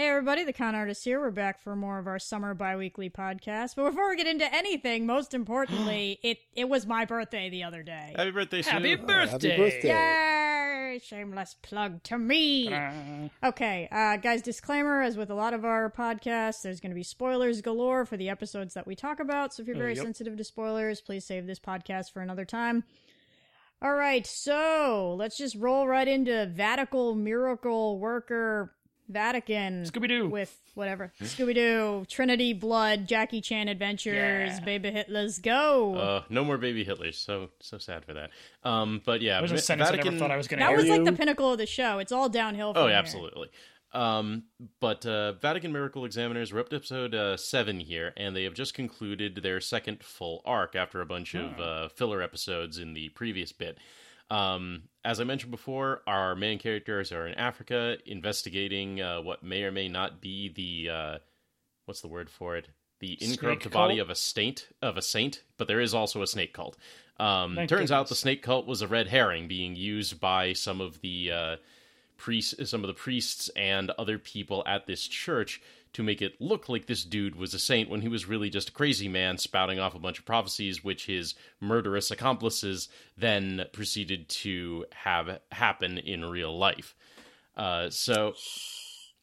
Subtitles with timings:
[0.00, 1.20] Hey everybody, the con artist here.
[1.20, 3.76] We're back for more of our summer bi-weekly podcast.
[3.76, 7.82] But before we get into anything, most importantly, it it was my birthday the other
[7.82, 8.14] day.
[8.16, 8.70] Happy birthday, Sue.
[8.70, 9.50] Happy birthday!
[9.50, 10.92] Happy birthday.
[10.92, 11.00] Yay!
[11.04, 12.72] Shameless plug to me.
[13.44, 17.02] Okay, uh, guys, disclaimer as with a lot of our podcasts, there's going to be
[17.02, 19.52] spoilers galore for the episodes that we talk about.
[19.52, 20.02] So if you're very yep.
[20.02, 22.84] sensitive to spoilers, please save this podcast for another time.
[23.82, 28.72] All right, so let's just roll right into Vatical Miracle Worker
[29.10, 29.84] Vatican.
[29.84, 30.28] Scooby-Doo.
[30.28, 31.12] With whatever.
[31.20, 34.60] Scooby Doo, Trinity Blood, Jackie Chan Adventures, Yeah.
[34.64, 35.94] Baby Hitler's Go.
[35.96, 37.14] Uh, no more baby Hitlers.
[37.16, 38.30] So so sad for that.
[38.64, 40.64] Um, but yeah, That was a Va- sentence I never thought I was going to
[40.64, 40.76] that hear.
[40.78, 41.04] was like you?
[41.04, 41.98] the pinnacle of the show.
[41.98, 42.94] It's all downhill from Oh, here.
[42.94, 43.48] yeah, absolutely.
[43.92, 44.44] Um,
[44.78, 48.54] but uh, Vatican Miracle Examiners, we're up to episode uh, seven here, and they have
[48.54, 53.08] just concluded their second full arc after a bunch of uh, filler episodes in the
[53.08, 53.78] previous bit.
[54.30, 59.64] Um, as I mentioned before, our main characters are in Africa investigating uh, what may
[59.64, 61.18] or may not be the uh,
[61.86, 62.68] what's the word for it?
[63.00, 66.52] The incorrupt body of a saint of a saint, but there is also a snake
[66.52, 66.76] cult.
[67.18, 71.00] Um, turns out the snake cult was a red herring being used by some of
[71.00, 71.56] the uh,
[72.16, 75.60] priests, some of the priests and other people at this church
[75.92, 78.68] to make it look like this dude was a saint when he was really just
[78.68, 84.28] a crazy man spouting off a bunch of prophecies, which his murderous accomplices then proceeded
[84.28, 86.94] to have happen in real life.
[87.56, 88.34] Uh, so,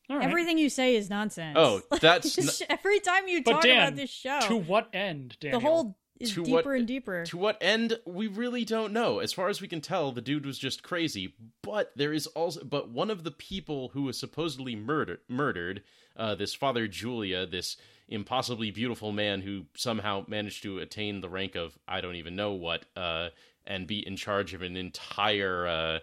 [0.09, 0.27] All right.
[0.27, 1.55] Everything you say is nonsense.
[1.57, 5.59] oh, that's Just every time you talk Dan, about this show, to what end, Daniel?
[5.59, 7.25] the whole is To deeper what- and deeper.
[7.25, 9.19] To what end we really don't know.
[9.19, 11.33] As far as we can tell, the dude was just crazy.
[11.61, 15.83] But there is also, but one of the people who was supposedly murdered, murdered,
[16.15, 21.55] uh, this Father Julia, this impossibly beautiful man who somehow managed to attain the rank
[21.55, 23.29] of I don't even know what, uh,
[23.65, 25.99] and be in charge of an entire, uh,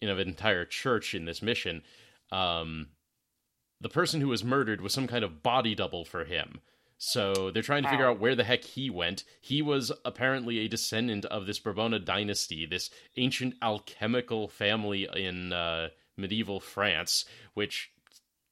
[0.00, 1.82] you know, an entire church in this mission.
[2.30, 2.88] Um,
[3.80, 6.60] the person who was murdered was some kind of body double for him.
[7.04, 9.24] So they're trying to figure out where the heck he went.
[9.40, 15.88] He was apparently a descendant of this Bourbon dynasty, this ancient alchemical family in uh,
[16.16, 17.24] medieval France,
[17.54, 17.90] which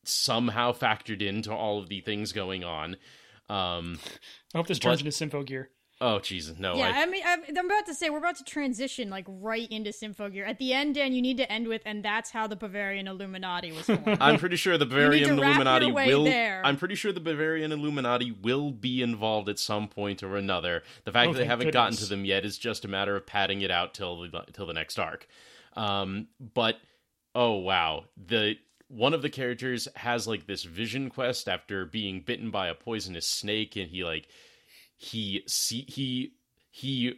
[0.03, 2.97] somehow factored into all of the things going on.
[3.49, 4.01] Um,
[4.53, 5.67] I hope this turns but- into Symphogear.
[6.01, 6.75] Oh, Jesus, no.
[6.77, 9.71] yeah, I, I mean, I'm, I'm about to say we're about to transition like right
[9.71, 10.49] into Symphogear.
[10.49, 13.73] At the end, Dan, you need to end with, and that's how the Bavarian Illuminati
[13.73, 14.19] was formed.
[14.21, 16.25] I'm pretty sure the Bavarian to wrap your Illuminati way will.
[16.25, 16.63] there.
[16.65, 20.83] I'm pretty sure the Bavarian Illuminati will be involved at some point or another.
[21.05, 23.27] The fact Oh, that they haven't gotten to them yet is just a matter of
[23.27, 25.27] padding it out till the till the next arc.
[25.77, 26.77] Um, but
[27.35, 28.57] oh wow, the
[28.89, 33.27] one of the characters has like this vision quest after being bitten by a poisonous
[33.27, 34.27] snake, and he like
[35.03, 36.35] he see he
[36.71, 37.15] he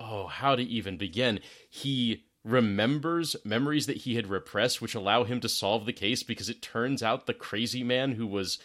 [0.00, 1.40] oh how to even begin?
[1.68, 6.48] He remembers memories that he had repressed which allow him to solve the case because
[6.48, 8.58] it turns out the crazy man who was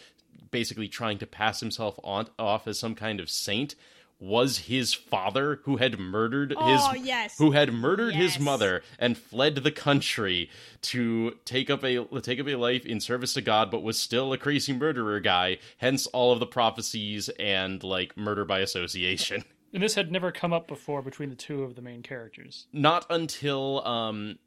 [0.50, 3.74] basically trying to pass himself on, off as some kind of saint
[4.20, 7.38] was his father who had murdered Oh, his yes.
[7.38, 10.50] who had murdered his mother and fled the country
[10.82, 14.32] to take up a take up a life in service to God but was still
[14.32, 19.42] a crazy murderer guy hence all of the prophecies and like murder by association
[19.72, 22.66] And this had never come up before between the two of the main characters.
[22.72, 24.38] not until um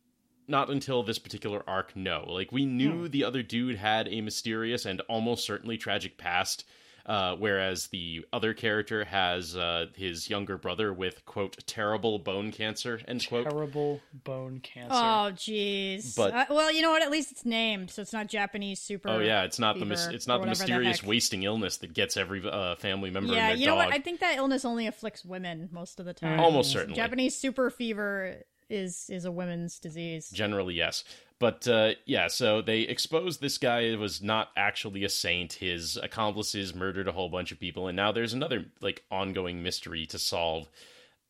[0.47, 4.85] not until this particular arc no like we knew the other dude had a mysterious
[4.85, 6.65] and almost certainly tragic past
[7.05, 13.01] uh, whereas the other character has uh, his younger brother with quote terrible bone cancer
[13.07, 14.89] end quote Terrible bone cancer.
[14.93, 16.15] Oh, jeez.
[16.15, 17.01] But- Uh, well, you know what?
[17.01, 19.09] At least it's named, so it's not Japanese super.
[19.09, 21.09] oh yeah it's not the mis- it's not the mysterious heck.
[21.09, 23.93] wasting illness that gets every uh, family member Yeah, and their you know dog what?
[23.93, 26.39] I think that illness only afflicts women most of the time.
[26.39, 26.95] Almost certainly.
[26.95, 30.29] Japanese super fever is is a women's disease.
[30.31, 31.03] Generally, yes.
[31.43, 35.51] But uh, yeah, so they exposed this guy was not actually a saint.
[35.51, 40.05] His accomplices murdered a whole bunch of people, and now there's another like ongoing mystery
[40.05, 40.69] to solve.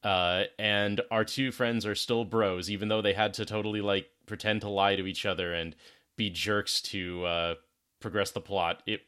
[0.04, 4.08] Uh, and our two friends are still bros, even though they had to totally like
[4.28, 5.76] pretend to lie to each other and
[6.16, 7.56] be jerks to uh,
[8.00, 8.84] progress the plot.
[8.86, 9.02] It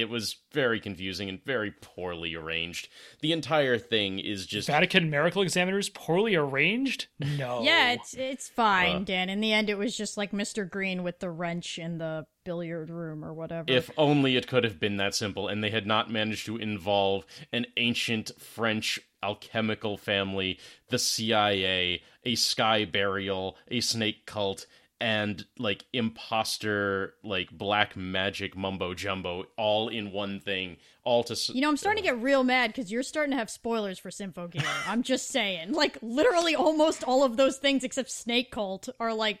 [0.00, 2.88] it was very confusing and very poorly arranged.
[3.20, 7.06] The entire thing is just Vatican Miracle Examiners poorly arranged?
[7.18, 7.62] No.
[7.66, 9.28] Yeah, it's it's fine, Uh, Dan.
[9.30, 10.68] In the end, it was just like Mr.
[10.68, 13.64] Green with the wrench in the billiard room or whatever.
[13.68, 17.26] If only it could have been that simple, and they had not managed to involve
[17.52, 20.58] an ancient French alchemical family,
[20.88, 24.66] the CIA, a sky burial, a snake cult,
[25.00, 31.32] and like imposter, like black magic mumbo jumbo, all in one thing, all to.
[31.34, 33.98] s- you know, I'm starting to get real mad because you're starting to have spoilers
[33.98, 34.64] for Symphogear.
[34.88, 39.40] I'm just saying, like literally, almost all of those things except Snake Cult are like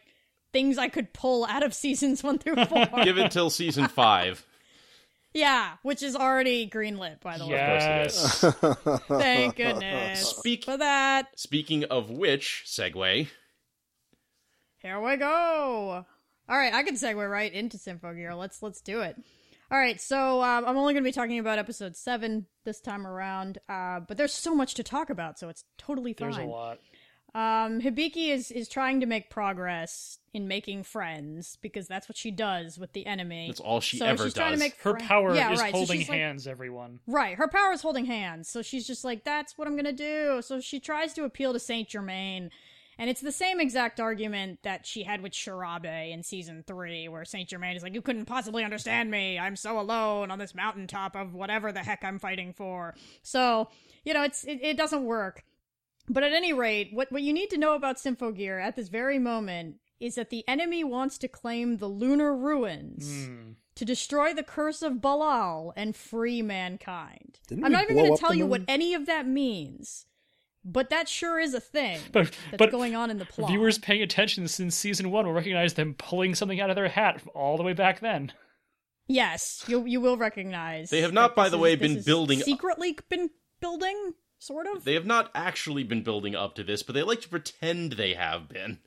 [0.52, 2.86] things I could pull out of seasons one through four.
[3.04, 4.44] Give it till season five.
[5.34, 7.52] yeah, which is already greenlit, by the way.
[7.52, 8.40] Yes.
[9.08, 11.28] Thank goodness Speak- for that.
[11.38, 13.28] Speaking of which, segue.
[14.86, 16.06] Here we go.
[16.48, 18.38] All right, I can segue right into Symphogear.
[18.38, 19.16] Let's let's do it.
[19.68, 23.04] All right, so um, I'm only going to be talking about episode seven this time
[23.04, 26.30] around, uh, but there's so much to talk about, so it's totally fine.
[26.30, 26.78] There's a lot.
[27.34, 32.30] Um, Hibiki is is trying to make progress in making friends because that's what she
[32.30, 33.48] does with the enemy.
[33.48, 34.72] That's all she so ever she's trying to does.
[34.82, 35.72] Her power yeah, is right.
[35.72, 37.00] so holding like- hands, everyone.
[37.08, 40.42] Right, her power is holding hands, so she's just like, that's what I'm gonna do.
[40.42, 42.52] So she tries to appeal to Saint Germain,
[42.98, 47.24] and it's the same exact argument that she had with Shirabe in season three, where
[47.24, 49.38] Saint Germain is like, you couldn't possibly understand me.
[49.38, 52.94] I'm so alone on this mountaintop of whatever the heck I'm fighting for.
[53.22, 53.68] So
[54.04, 55.44] you know, it's it, it doesn't work.
[56.08, 59.18] But at any rate, what what you need to know about Symphogear at this very
[59.18, 63.52] moment is that the enemy wants to claim the lunar ruins Hmm.
[63.74, 67.40] to destroy the curse of Balal and free mankind.
[67.48, 70.06] Didn't I'm not even going to tell the you what any of that means,
[70.66, 73.48] but that sure is a thing But that's but going on in the plot.
[73.50, 77.22] viewers paying attention since season one will recognize them pulling something out of their hat
[77.34, 78.32] all the way back then.
[79.06, 80.90] yes, you you will recognize.
[80.90, 83.30] They have not, by the is- way, this been is building- secretly been
[83.60, 84.84] building, sort of.
[84.84, 88.14] They have not actually been building up to this, but they like to pretend they
[88.14, 88.78] have been.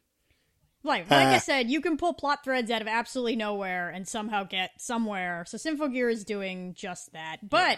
[0.84, 1.40] Like, like I uh.
[1.40, 5.44] said, you can pull plot threads out of absolutely nowhere and somehow get somewhere.
[5.48, 7.38] So Symphogear is doing just that.
[7.50, 7.78] But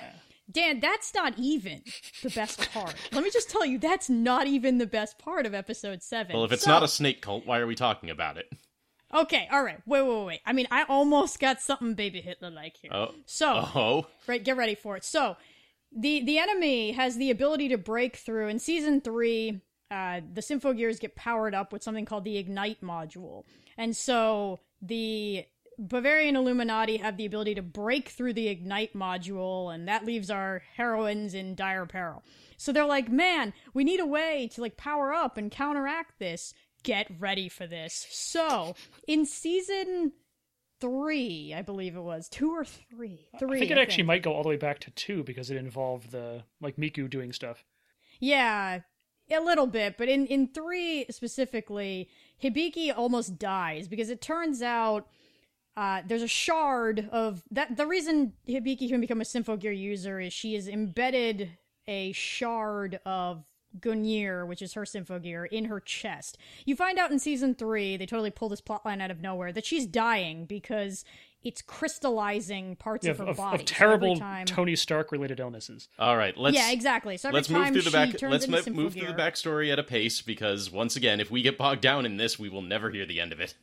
[0.51, 1.81] Dan, that's not even
[2.23, 2.93] the best part.
[3.11, 6.35] Let me just tell you, that's not even the best part of episode seven.
[6.35, 8.51] Well, if it's So- not a snake cult, why are we talking about it?
[9.13, 10.39] okay, all right, wait, wait, wait.
[10.45, 12.91] I mean, I almost got something Baby Hitler like here.
[12.93, 15.03] Oh, So, oh, right, get ready for it.
[15.03, 15.35] So,
[15.93, 18.47] the the enemy has the ability to break through.
[18.47, 19.59] In season three,
[19.89, 23.43] uh, the Symphogears get powered up with something called the Ignite module,
[23.77, 25.45] and so the
[25.77, 30.61] Bavarian Illuminati have the ability to break through the Ignite module, and that leaves our
[30.75, 32.23] heroines in dire peril.
[32.57, 36.53] So they're like, "Man, we need a way to like power up and counteract this."
[36.83, 38.07] Get ready for this.
[38.09, 38.73] So,
[39.07, 40.13] in season
[40.79, 43.27] three, I believe it was two or three.
[43.37, 43.57] Three.
[43.57, 46.11] I think it actually might go all the way back to two because it involved
[46.11, 47.63] the like Miku doing stuff.
[48.19, 48.79] Yeah,
[49.31, 52.09] a little bit, but in in three specifically,
[52.43, 55.07] Hibiki almost dies because it turns out
[55.77, 57.77] uh, there's a shard of that.
[57.77, 61.51] The reason Hibiki can become a Symphogear user is she has embedded
[61.87, 63.43] a shard of
[63.79, 66.37] Gungnir, which is her Symphogear, in her chest.
[66.65, 69.65] You find out in season three, they totally pull this plotline out of nowhere, that
[69.65, 71.05] she's dying because
[71.41, 73.55] it's crystallizing parts Yeah, of of, her of, body.
[73.55, 74.45] of terrible every time...
[74.45, 75.87] Tony Stark related illnesses.
[75.97, 76.35] all right.
[76.37, 77.15] Let's yeah, exactly.
[77.17, 78.17] So every let's move time through the back.
[78.17, 81.31] turns Let's into mo- move through the backstory at a pace because once again, if
[81.31, 83.55] we get bogged down in this, we will never hear the end of it.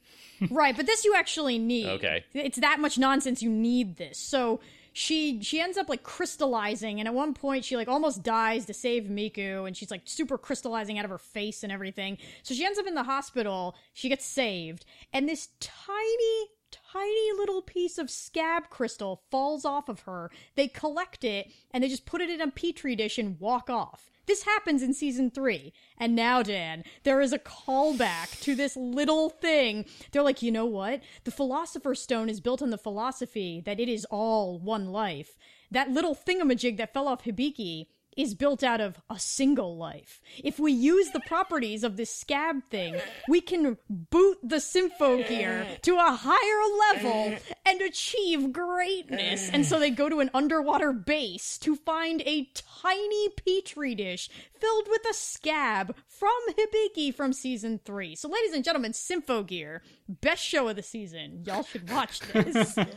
[0.50, 1.87] Right but this you actually need.
[1.87, 2.25] Okay.
[2.35, 4.19] it's that much nonsense you need this.
[4.19, 4.61] So
[4.93, 8.75] she she ends up like crystallizing and at one point she like almost dies to
[8.75, 12.19] save miku and she's like super crystallizing out of her face and everything.
[12.43, 13.76] So she ends up in the hospital.
[13.93, 16.49] She gets saved and this tiny
[16.93, 20.31] tiny little piece of scab crystal falls off of her.
[20.55, 24.11] They collect it and they just put it in a petri dish and walk off
[24.29, 25.73] this happens in season three.
[25.97, 29.87] And now, Dan, there is a callback to this little thing.
[30.12, 31.00] They're like, you know what?
[31.25, 35.37] The Philosopher's Stone is built on the philosophy that it is all one life.
[35.71, 37.87] That little thingamajig that fell off Hibiki
[38.19, 40.21] is built out of a single life.
[40.43, 42.97] If we use the properties of this scab thing,
[43.29, 49.49] we can boot the symphogear to a higher level and achieve greatness.
[49.51, 52.51] And so they go to an underwater base to find a
[52.83, 54.29] tiny petri dish
[54.61, 58.17] filled with a scab from Hibiki from season three.
[58.17, 61.45] So, ladies and gentlemen, Symphogear, best show of the season.
[61.47, 62.77] Y'all should watch this.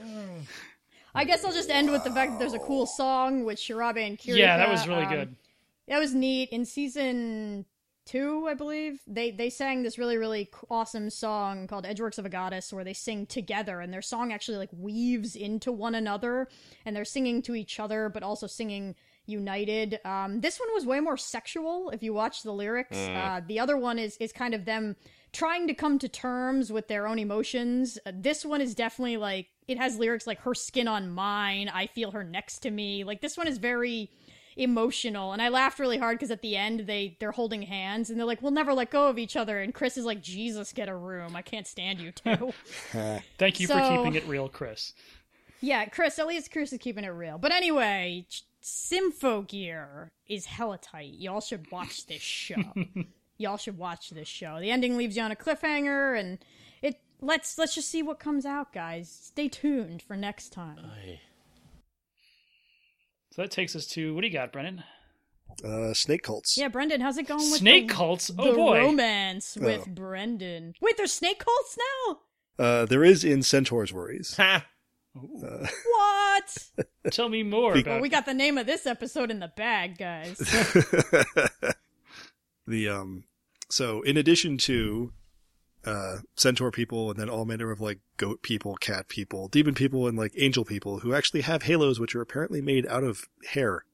[1.13, 4.06] I guess I'll just end with the fact that there's a cool song with Shirabe
[4.06, 4.38] and Kirika.
[4.38, 5.36] yeah, that was really um, good.
[5.88, 6.50] that was neat.
[6.50, 7.65] In season
[8.06, 12.30] two, I believe, they they sang this really really awesome song called "Edgeworks of a
[12.30, 16.48] Goddess," where they sing together, and their song actually like weaves into one another,
[16.86, 20.00] and they're singing to each other, but also singing united.
[20.06, 21.90] Um, this one was way more sexual.
[21.92, 24.96] If you watch the lyrics, uh, the other one is is kind of them
[25.34, 27.98] trying to come to terms with their own emotions.
[28.06, 31.88] Uh, this one is definitely like it has lyrics like "her skin on mine," "I
[31.88, 34.10] feel her next to me." Like this one is very
[34.58, 38.20] emotional and i laughed really hard because at the end they they're holding hands and
[38.20, 40.90] they're like we'll never let go of each other and chris is like jesus get
[40.90, 42.51] a room i can't stand you two
[43.38, 44.94] Thank you for keeping it real, Chris.
[45.62, 50.77] yeah chris at least chris is keeping it real but anyway Ch- symphogear is hella
[50.77, 52.56] tight y'all should watch this show
[53.38, 56.39] y'all should watch this show the ending leaves you on a cliffhanger and
[56.82, 59.08] it let's let's just see what comes out, guys.
[59.10, 60.80] Stay tuned for next time.
[60.84, 61.20] Aye.
[63.32, 64.84] So that takes us to what do you got, Brendan?
[65.63, 66.58] Uh, snake cults.
[66.58, 68.27] Yeah, Brendan, how's it going with Snake the, cults?
[68.27, 68.80] The Oh boy.
[68.80, 69.91] romance with Oh.
[69.91, 70.74] Brendan.
[70.82, 71.77] Wait, there's snake cults
[72.08, 72.20] now.
[72.58, 74.36] Uh, there is in Centaur's Worries.
[74.38, 74.65] Ha!
[75.15, 76.58] Uh, What?
[77.12, 77.91] Tell me more The- about.
[77.94, 80.38] well, we got the name of this episode in the bag, guys.
[82.68, 83.24] the um,
[83.70, 85.12] so in addition to
[85.86, 90.08] uh, centaur people and then all manner of like goat people, cat people, demon people,
[90.08, 93.86] and like angel people who actually have halos, which are apparently made out of hair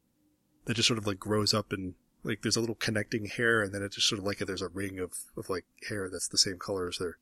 [0.65, 1.93] that just sort of like grows up and
[2.23, 4.67] like there's a little connecting hair, and then it just sort of like there's a
[4.67, 7.17] ring of of like hair that's the same color as their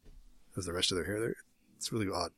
[0.58, 1.20] as the rest of their hair.
[1.20, 1.36] There,
[1.78, 2.32] it's really odd.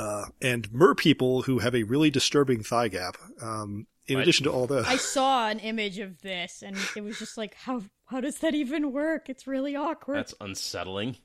[0.00, 3.16] Uh, and mer people who have a really disturbing thigh gap.
[3.42, 4.22] Um, in Right.
[4.22, 7.54] addition to all the I saw an image of this, and it was just like,
[7.54, 9.28] how how does that even work?
[9.28, 10.16] It's really awkward.
[10.16, 11.16] That's unsettling.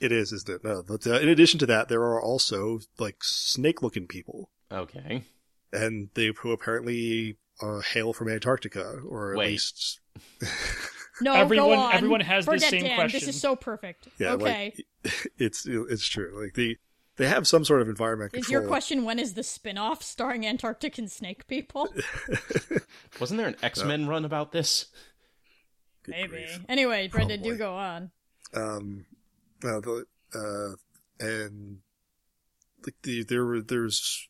[0.00, 0.64] It is, isn't it?
[0.64, 5.22] No, but uh, in addition to that, there are also like snake-looking people, Okay.
[5.72, 9.46] and they who apparently uh, hail from Antarctica, or at Wait.
[9.52, 10.00] least
[11.20, 11.94] no, Everyone- go on.
[11.94, 12.96] everyone has this Forget same Dan.
[12.96, 13.20] question.
[13.20, 14.08] This is so perfect.
[14.18, 14.72] yeah, okay.
[15.04, 16.42] like it's it's true.
[16.42, 16.76] Like the
[17.16, 18.62] they have some sort of environment is control.
[18.62, 21.88] your question when is the spin-off starring Antarctic and snake people?
[23.20, 24.86] Wasn't there an X Men run about this?
[26.02, 26.28] Good Maybe.
[26.28, 26.60] grief.
[26.68, 27.52] Anyway, Brendan, Probably.
[27.52, 28.10] do go on.
[28.54, 29.06] Um,
[29.64, 30.04] uh, the
[30.34, 31.78] uh, and
[32.84, 34.28] like the there were there's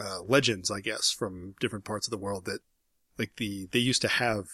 [0.00, 2.60] uh, legends, I guess, from different parts of the world that
[3.18, 4.44] like the they used to have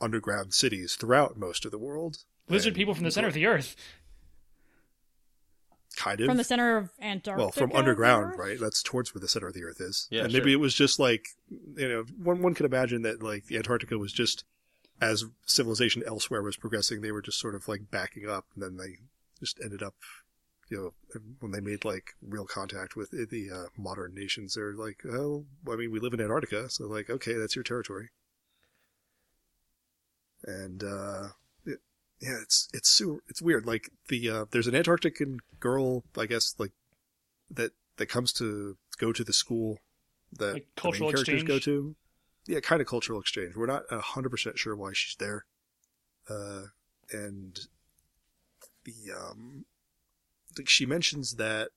[0.00, 2.16] underground cities throughout most of the world.
[2.48, 3.76] Lizard And- people from the center of the earth.
[6.00, 7.38] Kind of From the center of Antarctica.
[7.38, 8.38] well from underground Earth?
[8.38, 10.58] right that's towards where the center of the earth is Yeah, and maybe sure.
[10.58, 11.26] it was just like
[11.76, 14.44] you know one one could imagine that like the antarctica was just
[15.00, 18.76] as civilization elsewhere was progressing they were just sort of like backing up and then
[18.76, 18.96] they
[19.40, 19.94] just ended up
[20.70, 20.76] you
[21.12, 25.44] know when they made like real contact with the uh, modern nations they're like oh
[25.70, 28.08] i mean we live in antarctica so like okay that's your territory
[30.44, 31.32] and uh it,
[32.20, 36.54] yeah it's it's super, it's weird like the uh there's an antarctican girl i guess
[36.58, 36.72] like
[37.50, 39.78] that that comes to go to the school
[40.32, 41.94] that Like the cultural main characters go to.
[42.46, 43.54] Yeah, kind of cultural exchange.
[43.56, 45.44] We're not hundred percent sure why she's there,
[46.28, 46.62] uh,
[47.12, 47.58] and
[48.84, 49.66] the um,
[50.56, 51.68] like she mentions that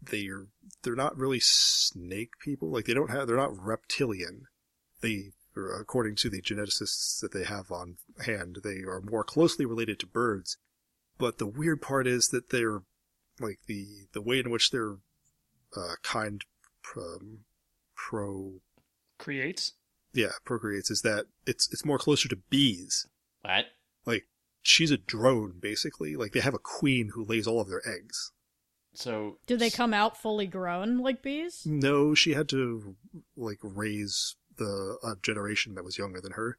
[0.00, 0.46] they're
[0.82, 2.70] they're not really snake people.
[2.70, 4.46] Like they don't have they're not reptilian.
[5.00, 9.98] They, according to the geneticists that they have on hand, they are more closely related
[10.00, 10.56] to birds.
[11.18, 12.82] But the weird part is that they're
[13.40, 14.96] like the the way in which their
[15.76, 16.42] uh, kind
[16.96, 17.38] um,
[17.94, 18.54] pro
[19.18, 19.74] Creates.
[20.12, 23.06] yeah procreates is that it's it's more closer to bees.
[23.42, 23.66] What?
[24.04, 24.26] Like
[24.62, 26.16] she's a drone basically.
[26.16, 28.32] Like they have a queen who lays all of their eggs.
[28.94, 31.62] So Do they come out fully grown like bees?
[31.64, 32.96] No, she had to
[33.36, 36.58] like raise the uh, generation that was younger than her.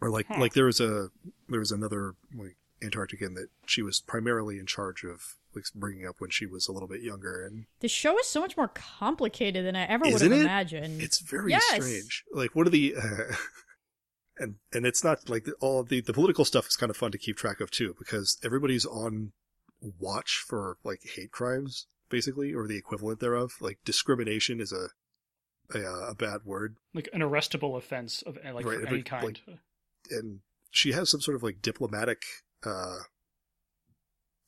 [0.00, 0.40] Or like Huh.
[0.40, 1.10] like there was a
[1.48, 6.16] there was another like Antarctican that she was primarily in charge of like bringing up
[6.20, 9.66] when she was a little bit younger and the show is so much more complicated
[9.66, 10.40] than I ever would have it?
[10.42, 11.02] imagined.
[11.02, 11.74] It's very Yes.
[11.74, 12.24] strange.
[12.32, 13.34] Like, what are the, uh,
[14.38, 17.10] and and it's not like the, all the the political stuff is kind of fun
[17.12, 19.32] to keep track of too because everybody's on
[19.98, 23.56] watch for like hate crimes basically or the equivalent thereof.
[23.60, 24.88] Like discrimination is a
[25.74, 29.02] a, a bad word, Like an arrestable offense of uh, like Right, for every- any
[29.02, 29.40] kind.
[30.10, 32.22] and she has some sort of like diplomatic,
[32.64, 32.98] uh,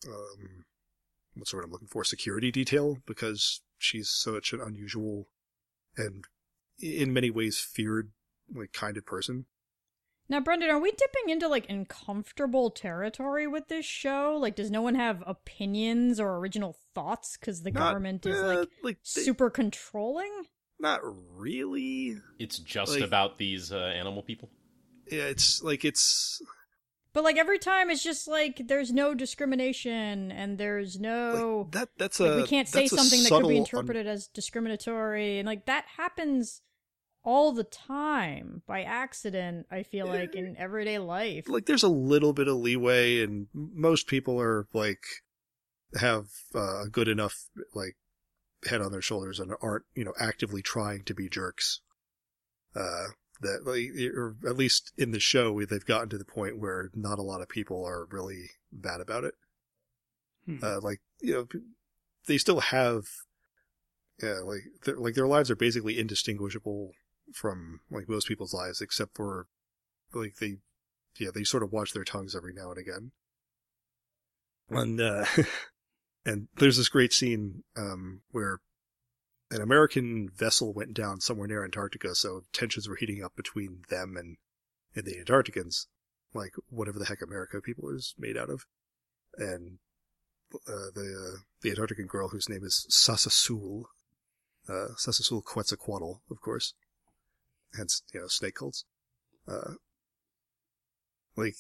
[0.07, 0.65] um,
[1.35, 2.05] what's the word I'm looking for?
[2.05, 5.29] Security detail because she's such an unusual
[5.97, 6.25] and
[6.81, 8.13] in many ways feared
[8.55, 9.47] like kind of person.
[10.29, 14.37] Now, Brendan, are we dipping into like uncomfortable territory with this show?
[14.41, 18.47] Like, does no one have opinions or original thoughts because the Not- government is uh,
[18.61, 20.31] like like they- super controlling?
[20.83, 21.01] Not
[21.37, 22.19] really.
[22.39, 24.51] it's just Like- about these uh, animal people.
[25.11, 26.41] Yeah, it's like it's
[27.13, 31.63] But like every time, it's just like there's no discrimination and there's no.
[31.63, 31.89] like, that.
[31.99, 35.39] That's like, a we can't say something that could subtle be un- interpreted as discriminatory,
[35.39, 36.63] and like that happens
[37.25, 39.67] all the time by accident.
[39.71, 41.49] I feel like in everyday life.
[41.49, 45.05] like there's a little bit of leeway and most people are like
[46.01, 47.97] have uh, a good enough like
[48.69, 51.81] head on their shoulders and aren't you know actively trying to be jerks.
[52.75, 53.09] Uh
[53.41, 57.19] that like or at least in the show they've gotten to the point where not
[57.19, 59.35] a lot of people are really bad about it.
[60.47, 60.59] Hmm.
[60.63, 61.47] uh like you know
[62.27, 63.05] they still have
[64.23, 66.93] yeah like their like their lives are basically indistinguishable
[67.33, 69.47] from like most people's lives except for
[70.13, 70.57] like they
[71.19, 73.13] yeah they sort of watch their tongues every now and again.
[74.71, 75.25] And uh,
[76.25, 78.61] and there's this great scene um, where
[79.51, 84.17] an American vessel went down somewhere near Antarctica, so tensions were heating up between them
[84.17, 84.37] and
[84.95, 85.87] and the Antarcticans,
[86.35, 88.67] like whatever the heck America people is made out of,
[89.37, 89.79] and
[90.55, 93.85] uh, the uh, the Antarctican girl whose name is Sasasul,
[94.69, 96.75] uh, Sasasul Quetzalcoatl, of course,
[97.77, 98.85] hence you know snake cults,
[99.49, 99.75] uh,
[101.37, 101.57] like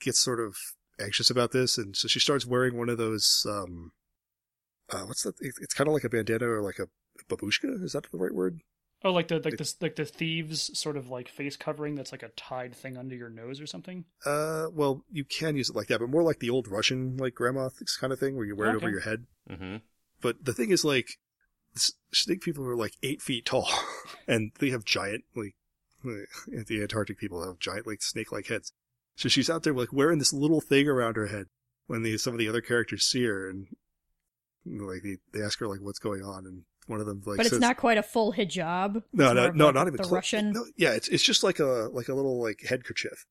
[0.00, 0.56] gets sort of
[1.00, 3.92] anxious about this, and so she starts wearing one of those um,
[4.90, 5.34] uh, what's that?
[5.40, 6.88] It's kind of like a bandana or like a
[7.28, 7.82] babushka.
[7.82, 8.60] Is that the right word?
[9.04, 12.22] Oh, like the like the like the thieves sort of like face covering that's like
[12.22, 14.04] a tied thing under your nose or something.
[14.24, 17.34] Uh, well, you can use it like that, but more like the old Russian like
[17.34, 17.68] grandma
[18.00, 19.26] kind of thing where you wear it over your head.
[19.48, 19.76] hmm
[20.20, 21.18] But the thing is, like,
[22.12, 23.68] snake people are like eight feet tall,
[24.28, 25.54] and they have giant like
[26.04, 28.72] like, the Antarctic people have giant like snake-like heads.
[29.16, 31.46] So she's out there like wearing this little thing around her head
[31.86, 33.66] when the some of the other characters see her and
[34.66, 37.46] like they, they ask her like what's going on and one of them like but
[37.46, 39.02] it's says, not quite a full hijab.
[39.12, 40.12] no no no like not even the close.
[40.12, 40.52] Russian.
[40.52, 43.26] no, yeah it's it's just like a like a little like head kerchief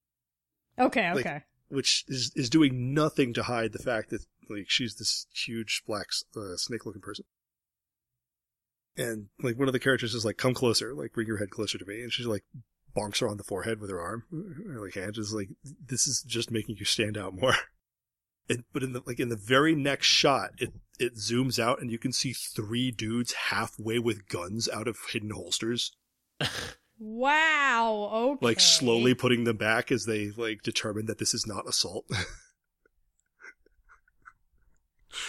[0.78, 1.42] Okay, like- okay.
[1.70, 6.08] which is is doing nothing to hide the fact that like she's this huge black
[6.36, 7.26] uh, snake looking person
[8.98, 11.78] and like one of the characters is like come closer like bring your head closer
[11.78, 12.44] to me and she's like
[12.96, 14.24] bonks her on the forehead with her arm
[14.68, 15.50] her like hand is like
[15.86, 17.56] this is just making you stand out more
[18.50, 21.92] and, but in the like in the very next shot it it zooms out and
[21.92, 25.92] you can see three dudes halfway with guns out of hidden holsters
[26.98, 28.10] Wow.
[28.14, 28.46] Okay.
[28.46, 32.06] like slowly putting them back as they like determine that this is not assault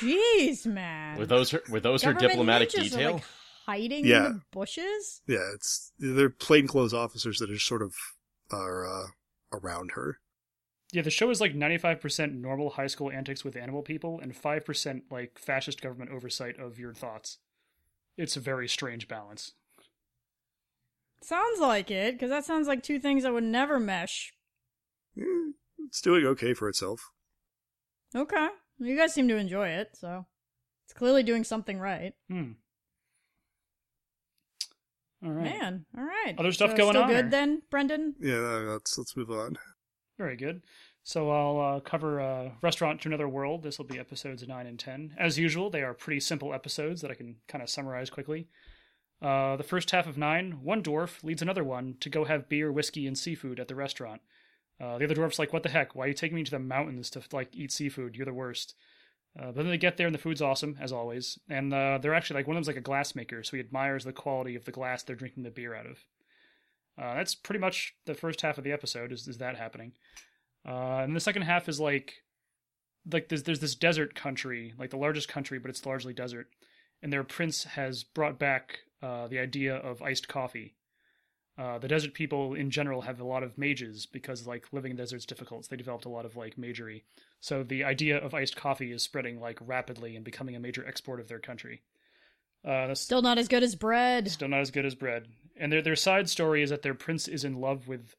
[0.01, 1.19] Jeez, man.
[1.19, 3.13] Were those her, were those her diplomatic ninjas detail?
[3.15, 3.25] like,
[3.67, 4.27] hiding Yeah.
[4.27, 5.23] in the bushes.
[5.27, 7.95] Yeah, it's they're plainclothes officers that are sort of
[8.51, 9.07] are uh,
[9.53, 10.19] around her.
[10.93, 15.03] Yeah, the show is like 95% normal high school antics with animal people and 5%
[15.11, 17.39] like fascist government oversight of your thoughts.
[18.17, 19.53] It's a very strange balance.
[21.23, 24.33] Sounds like it, because that sounds like two things that would never mesh.
[25.19, 25.51] Eh,
[25.87, 27.11] it's doing okay for itself.
[28.15, 28.49] Okay.
[28.79, 30.27] You guys seem to enjoy it, so
[30.85, 32.13] it's clearly doing something right.
[32.31, 32.53] Hmm.
[35.27, 35.45] All right.
[35.59, 36.35] Man, all right.
[36.39, 38.15] Other stuff So going still on, good or- then, Brendan?
[38.21, 39.59] Yeah, let's let's move on.
[40.19, 40.63] Very good.
[41.03, 43.63] So I'll uh, cover uh, Restaurant to Another World.
[43.63, 45.15] This will be episodes 9 and 10.
[45.19, 48.49] As usual, they are pretty simple episodes that I can kind of summarize quickly.
[49.23, 52.73] Uh, the first half of 9, one dwarf leads another one to go have beer,
[52.73, 54.21] whiskey, and seafood at the restaurant.
[54.81, 55.95] Uh, the other dwarf's like, what the heck?
[55.95, 58.17] Why are you taking me to the mountains to like eat seafood?
[58.17, 58.75] You're the worst.
[59.39, 61.39] Uh, but then they get there and the food's awesome, as always.
[61.49, 64.05] And uh, they're actually like, one of them's like a glass maker, so he admires
[64.05, 65.99] the quality of the glass they're drinking the beer out of.
[66.99, 69.93] Uh, that's pretty much the first half of the episode, is, is that happening.
[70.67, 72.15] Uh, and the second half is like,
[73.13, 76.49] like there's there's this desert country, like the largest country, but it's largely desert,
[77.03, 80.75] and their prince has brought back uh, the idea of iced coffee.
[81.59, 84.97] Uh, the desert people in general have a lot of mages because like living in
[84.97, 85.65] desert's difficult.
[85.65, 87.05] So they developed a lot of like magery.
[87.41, 91.19] So the idea of iced coffee is spreading like rapidly and becoming a major export
[91.19, 91.81] of their country.
[92.63, 94.31] Uh, Still not as good as bread.
[94.31, 95.29] Still not as good as bread.
[95.57, 98.17] And their their side story is that their prince is in love with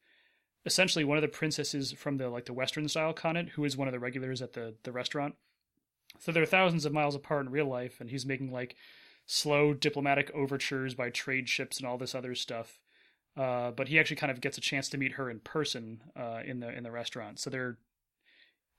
[0.65, 3.87] essentially one of the princesses from the like the Western style continent, who is one
[3.87, 5.35] of the regulars at the the restaurant.
[6.19, 8.75] So they're thousands of miles apart in real life, and he's making like
[9.27, 12.79] slow diplomatic overtures by trade ships and all this other stuff.
[13.37, 16.41] Uh, but he actually kind of gets a chance to meet her in person uh,
[16.43, 17.39] in the in the restaurant.
[17.39, 17.77] So they're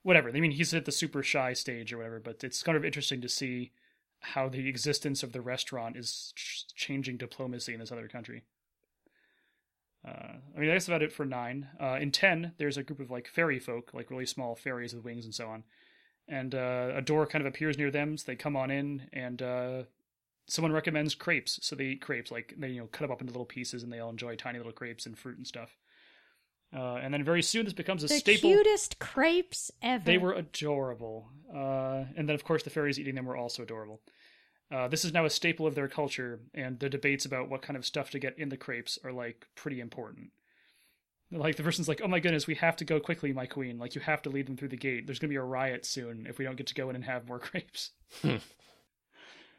[0.03, 0.29] whatever.
[0.29, 2.19] I mean, he's at the super shy stage or whatever.
[2.19, 3.71] But it's kind of interesting to see
[4.19, 8.43] how the existence of the restaurant is ch- changing diplomacy in this other country.
[10.05, 11.67] Uh, I mean, that's about it for nine.
[11.79, 15.03] Uh, in ten, there's a group of like fairy folk, like really small fairies with
[15.03, 15.63] wings and so on,
[16.27, 19.41] and uh, a door kind of appears near them, so they come on in, and
[20.49, 22.31] someone recommends crepes, so they eat crepes.
[22.31, 24.57] Like they, you know, cut them up into little pieces, and they all enjoy tiny
[24.57, 25.77] little crepes and fruit and stuff.
[26.75, 28.51] Uh, and then very soon, this becomes a The staple.
[28.51, 30.03] cutest crepes ever.
[30.05, 31.29] They were adorable.
[31.51, 34.01] Uh, and then, of course, the fairies eating them were also adorable.
[34.71, 37.75] Uh, this is now a staple of their culture, and the debates about what kind
[37.75, 40.29] of stuff to get in the crepes are like pretty important.
[41.31, 43.79] Like the person's like, "Oh my goodness, we have to go quickly, my queen!
[43.79, 45.07] Like you have to lead them through the gate.
[45.07, 47.27] There's gonna be a riot soon if we don't get to go in and have
[47.27, 47.91] more crepes."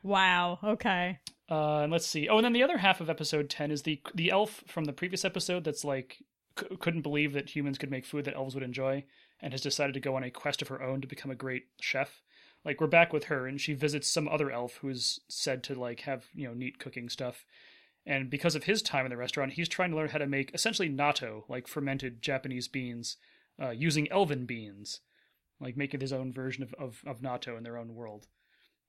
[0.03, 0.59] Wow.
[0.63, 1.19] Okay.
[1.51, 2.29] Uh, and let's see.
[2.29, 4.93] Oh, and then the other half of episode ten is the the elf from the
[4.93, 6.19] previous episode that's like
[6.59, 9.05] c- couldn't believe that humans could make food that elves would enjoy,
[9.41, 11.65] and has decided to go on a quest of her own to become a great
[11.81, 12.23] chef.
[12.65, 16.01] Like we're back with her, and she visits some other elf who's said to like
[16.01, 17.45] have you know neat cooking stuff.
[18.07, 20.55] And because of his time in the restaurant, he's trying to learn how to make
[20.55, 23.17] essentially natto, like fermented Japanese beans,
[23.61, 25.01] uh, using elven beans.
[25.61, 28.27] like making his own version of, of, of natto in their own world.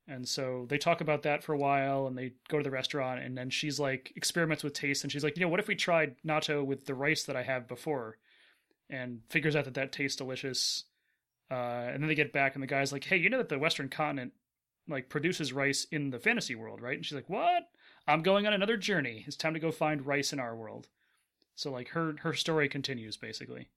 [0.07, 3.21] And so they talk about that for a while and they go to the restaurant
[3.21, 5.75] and then she's like experiments with taste and she's like, you know, what if we
[5.75, 8.17] tried natto with the rice that I have before?
[8.89, 10.83] And figures out that that tastes delicious.
[11.49, 13.59] Uh, and then they get back and the guy's like, hey, you know that the
[13.59, 14.33] Western continent
[14.87, 16.97] like produces rice in the fantasy world, right?
[16.97, 17.69] And she's like, what?
[18.07, 19.23] I'm going on another journey.
[19.27, 20.87] It's time to go find rice in our world.
[21.55, 23.69] So like her her story continues basically.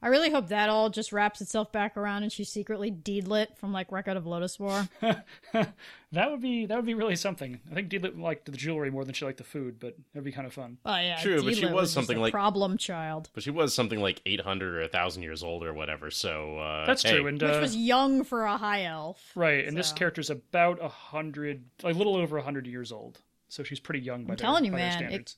[0.00, 3.72] I really hope that all just wraps itself back around and she's secretly Deedlit from
[3.72, 4.88] like Record of Lodoss War.
[6.12, 7.58] that would be that would be really something.
[7.70, 10.30] I think Deedlit liked the jewelry more than she liked the food, but that'd be
[10.32, 10.78] kind of fun.
[10.86, 13.50] Oh yeah, True, but she Deedlit was just something a like- problem child, But she
[13.50, 16.58] was something like 800 or 1,000 years old or whatever, so.
[16.58, 17.16] Uh, That's hey.
[17.16, 19.32] true, and which uh, was young for a high elf.
[19.34, 19.96] right, and this so.
[19.96, 24.00] character's about a hundred, like a little over a hundred years old, so she's pretty
[24.00, 25.34] young by I'm their, telling you, by man, it-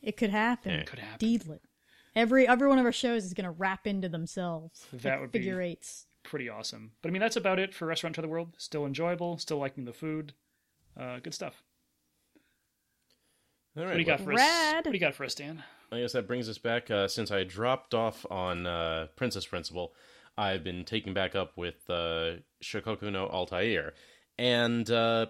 [0.00, 0.72] It could happen.
[0.72, 0.82] Yeah.
[0.84, 1.28] Could happen.
[1.28, 1.58] Deedlit.
[2.18, 4.86] Every every one of our shows is gonna wrap into themselves.
[4.92, 6.06] That like would be- figure eights.
[6.24, 6.92] Pretty awesome.
[7.00, 8.54] But I mean, that's about it for Restaurant to the World.
[8.58, 10.34] Still enjoyable, still liking the food.
[10.98, 11.62] Uh, good stuff.
[13.76, 13.90] All right.
[13.90, 14.74] What do you got well, for us?
[14.74, 15.62] What do you got for us, Dan?
[15.92, 16.90] I guess that brings us back.
[16.90, 19.94] Uh, since I dropped off on uh, Princess Principal,
[20.36, 23.94] I've been taking back up with uh, Shoukoku no Altair.
[24.38, 25.26] And uh,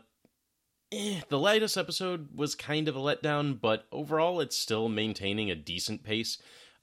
[0.90, 5.54] eh, the latest episode was kind of a letdown, but overall it's still maintaining a
[5.54, 6.38] decent pace.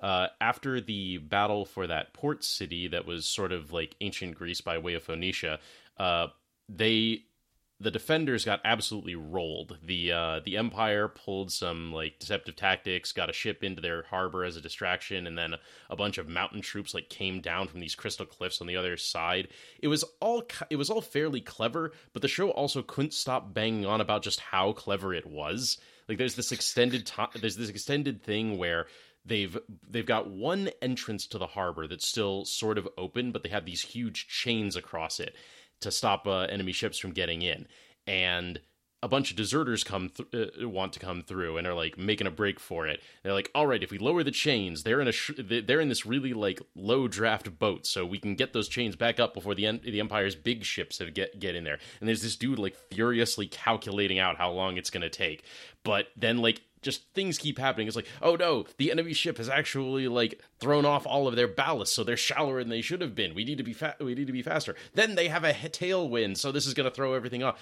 [0.06, 4.62] Uh, after the battle for that port city that was sort of like ancient Greece
[4.62, 5.58] by way of Phoenicia,
[5.98, 6.28] uh,
[6.70, 7.24] they
[7.80, 9.80] the defenders got absolutely rolled.
[9.84, 14.44] The uh, the Empire pulled some like deceptive tactics, got a ship into their harbor
[14.44, 15.56] as a distraction, and then
[15.89, 18.98] a bunch of mountain troops like came down from these crystal cliffs on the other
[18.98, 19.48] side.
[19.80, 23.88] It was all it was all fairly clever, but the show also couldn't stop banging
[23.88, 25.80] on about just how clever it was.
[26.08, 28.86] Like there's this extended time, there's this extended thing where
[29.26, 29.58] they've
[29.90, 33.66] they've got one entrance to the harbor that's still sort of open, but they have
[33.66, 35.36] these huge chains across it
[35.82, 37.68] to stop uh, enemy ships from getting in.
[38.08, 38.60] And
[39.04, 42.26] a bunch of deserters come th- uh, want to come through and are like making
[42.26, 43.02] a break for it.
[43.22, 45.90] They're like, "All right, if we lower the chains, they're in a sh- they're in
[45.90, 49.54] this really like low draft boat, so we can get those chains back up before
[49.54, 52.58] the en- the empire's big ships have get get in there." And there's this dude
[52.58, 55.44] like furiously calculating out how long it's gonna take,
[55.84, 57.88] but then like just things keep happening.
[57.88, 61.50] It's like, oh no, the enemy ship has actually like thrown off all of their
[61.50, 63.36] ballast, so they're shallower than they should have been.
[63.36, 64.76] We need to be fa- we need to be faster.
[64.93, 67.60] Then they have a tailwind, so this is going to throw everything off.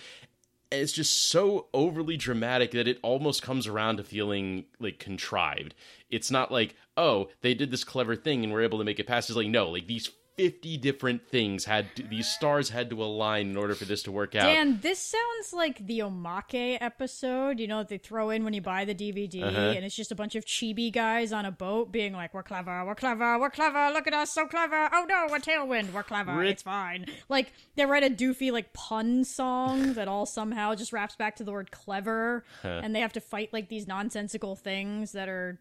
[0.71, 5.75] And It's just so overly dramatic that it almost comes around to feeling like contrived.
[6.09, 9.07] It's not like, oh, they did this clever thing and we're able to make it
[9.07, 9.29] past.
[9.29, 13.51] It's like, no, like these 50 different things had to, these stars had to align
[13.51, 14.45] in order for this to work out.
[14.45, 18.61] Dan, this sounds like the Omake episode, you know, that they throw in when you
[18.61, 19.59] buy the DVD, Uh-huh.
[19.75, 22.83] and it's just a bunch of chibi guys on a boat being like, "We're clever,
[22.83, 23.91] we're clever, we're clever.
[23.93, 24.89] Look at us, so clever.
[24.91, 25.93] Oh no, we're tailwind.
[25.93, 26.43] We're clever.
[26.43, 31.15] It's fine." Like they write a doofy like pun song that all somehow just wraps
[31.15, 35.29] back to the word clever, and they have to fight like these nonsensical things that
[35.29, 35.59] are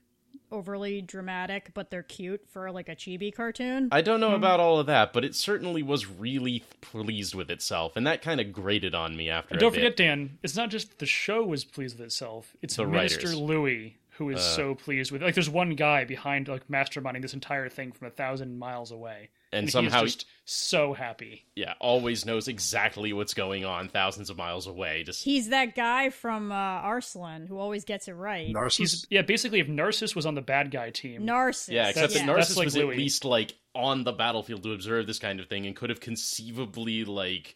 [0.51, 3.89] overly dramatic, but they're cute for like a chibi cartoon.
[3.91, 7.97] I don't know about all of that, but it certainly was really pleased with itself,
[7.97, 9.55] and that kind of grated on me after.
[9.55, 9.81] And don't bit.
[9.81, 12.57] forget, Dan, it's not just the show was pleased with itself.
[12.63, 13.35] It's The Minister writers.
[13.35, 13.43] Uh.
[13.43, 15.23] Louis who is so pleased with.
[15.23, 19.31] Like, there's one guy behind like masterminding this entire thing from a thousand miles away,
[19.53, 21.45] And he is somehow- just so happy.
[21.55, 25.03] yeah, always knows exactly what's going on thousands of miles away.
[25.05, 28.51] Just He's that guy from uh, Arslan who always gets it right.
[28.53, 28.77] Narsus.
[28.79, 31.69] He's yeah, basically, if Narsus was on the bad guy team, Narsus.
[31.69, 32.27] yeah, except that yeah.
[32.27, 32.91] Narsus like was Louis.
[32.93, 36.01] at least like on the battlefield to observe this kind of thing and could have
[36.01, 37.55] conceivably like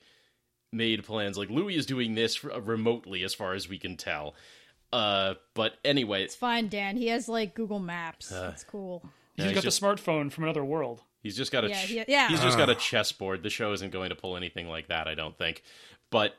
[0.72, 1.36] made plans.
[1.38, 4.34] Like Louis is doing this r- remotely, as far as we can tell.
[4.92, 6.96] Uh, but anyway, It's fine, Dan.
[6.96, 8.30] He has like Google Maps.
[8.30, 9.02] Uh, It's cool.
[9.34, 11.02] he's Yeah, got he's the smartphone from another world.
[11.26, 12.28] He's just got a Yeah, ch- he- yeah.
[12.28, 13.42] he's just got a chessboard.
[13.42, 15.62] The show isn't going to pull anything like that, I don't think.
[16.10, 16.36] But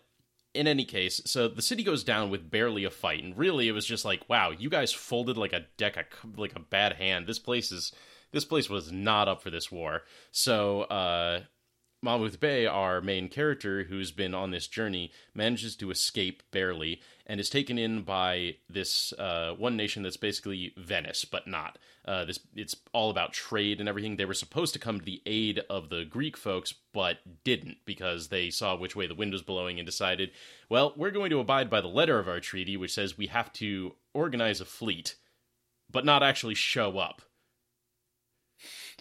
[0.53, 3.73] in any case, so the city goes down with barely a fight, and really it
[3.73, 7.27] was just like, wow, you guys folded like a deck of like a bad hand.
[7.27, 7.91] This place is
[8.31, 10.03] this place was not up for this war.
[10.31, 11.41] So uh
[12.01, 17.39] Mahmoud Bey, our main character, who's been on this journey, manages to escape barely and
[17.39, 21.79] is taken in by this uh, one nation that's basically Venice, but not.
[22.05, 24.15] Uh, this it's all about trade and everything.
[24.15, 28.29] They were supposed to come to the aid of the Greek folks, but didn't because
[28.29, 30.31] they saw which way the wind was blowing and decided,
[30.69, 33.51] well, we're going to abide by the letter of our treaty, which says we have
[33.53, 35.15] to organize a fleet,
[35.91, 37.23] but not actually show up.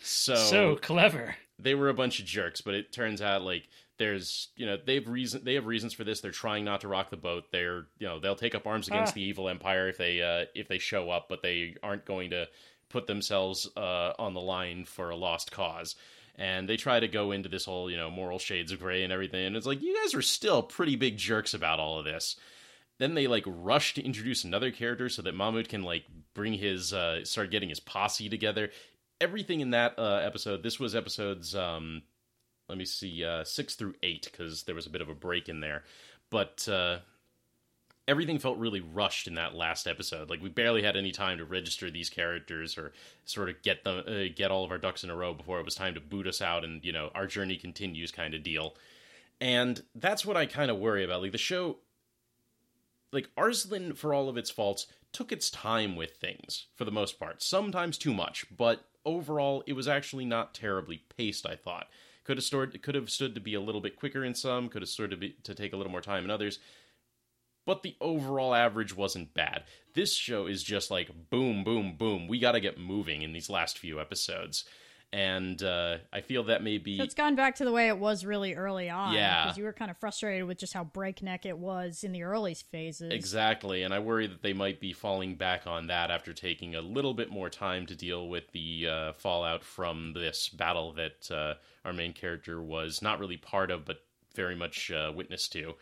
[0.00, 1.36] So, So clever.
[1.58, 5.06] They were a bunch of jerks, but it turns out like there's you know they've
[5.08, 6.20] reason they have reasons for this.
[6.20, 7.44] They're trying not to rock the boat.
[7.52, 9.14] They're you know they'll take up arms against Ah.
[9.14, 12.46] the evil empire if they uh, if they show up, but they aren't going to
[12.88, 15.96] put themselves uh, on the line for a lost cause.
[16.38, 19.12] and they try to go into this whole you know moral shades of gray and
[19.12, 22.36] everything and it's like you guys are still pretty big jerks about all of this
[22.98, 26.92] then they like rush to introduce another character so that Mahmoud can like bring his
[26.92, 28.70] uh start getting his posse together
[29.20, 32.02] everything in that uh episode this was episodes um
[32.68, 35.48] let me see uh 6 through 8 cuz there was a bit of a break
[35.48, 35.84] in there
[36.30, 36.98] but uh
[38.08, 40.30] everything felt really rushed in that last episode.
[40.30, 42.92] Like we barely had any time to register these characters or
[43.24, 45.64] sort of get them uh, get all of our ducks in a row before it
[45.64, 48.74] was time to boot us out and you know our journey continues kind of deal.
[49.40, 51.22] And that's what I kind of worry about.
[51.22, 51.78] Like the show
[53.12, 57.18] like Arslan for all of its faults took its time with things for the most
[57.18, 57.42] part.
[57.42, 61.88] Sometimes too much, but overall it was actually not terribly paced, I thought.
[62.24, 64.82] Could have stored could have stood to be a little bit quicker in some, could
[64.82, 66.58] have stood to be to take a little more time in others
[67.66, 69.64] but the overall average wasn't bad.
[69.94, 72.28] This show is just like boom, boom, boom.
[72.28, 74.64] We got to get moving in these last few episodes.
[75.12, 76.98] And uh, I feel that may be.
[76.98, 79.14] So it's gone back to the way it was really early on.
[79.14, 79.44] Yeah.
[79.44, 82.54] Because you were kind of frustrated with just how breakneck it was in the early
[82.54, 83.12] phases.
[83.12, 83.82] Exactly.
[83.82, 87.14] And I worry that they might be falling back on that after taking a little
[87.14, 91.92] bit more time to deal with the uh, fallout from this battle that uh, our
[91.92, 94.02] main character was not really part of, but
[94.34, 95.74] very much uh, witness to.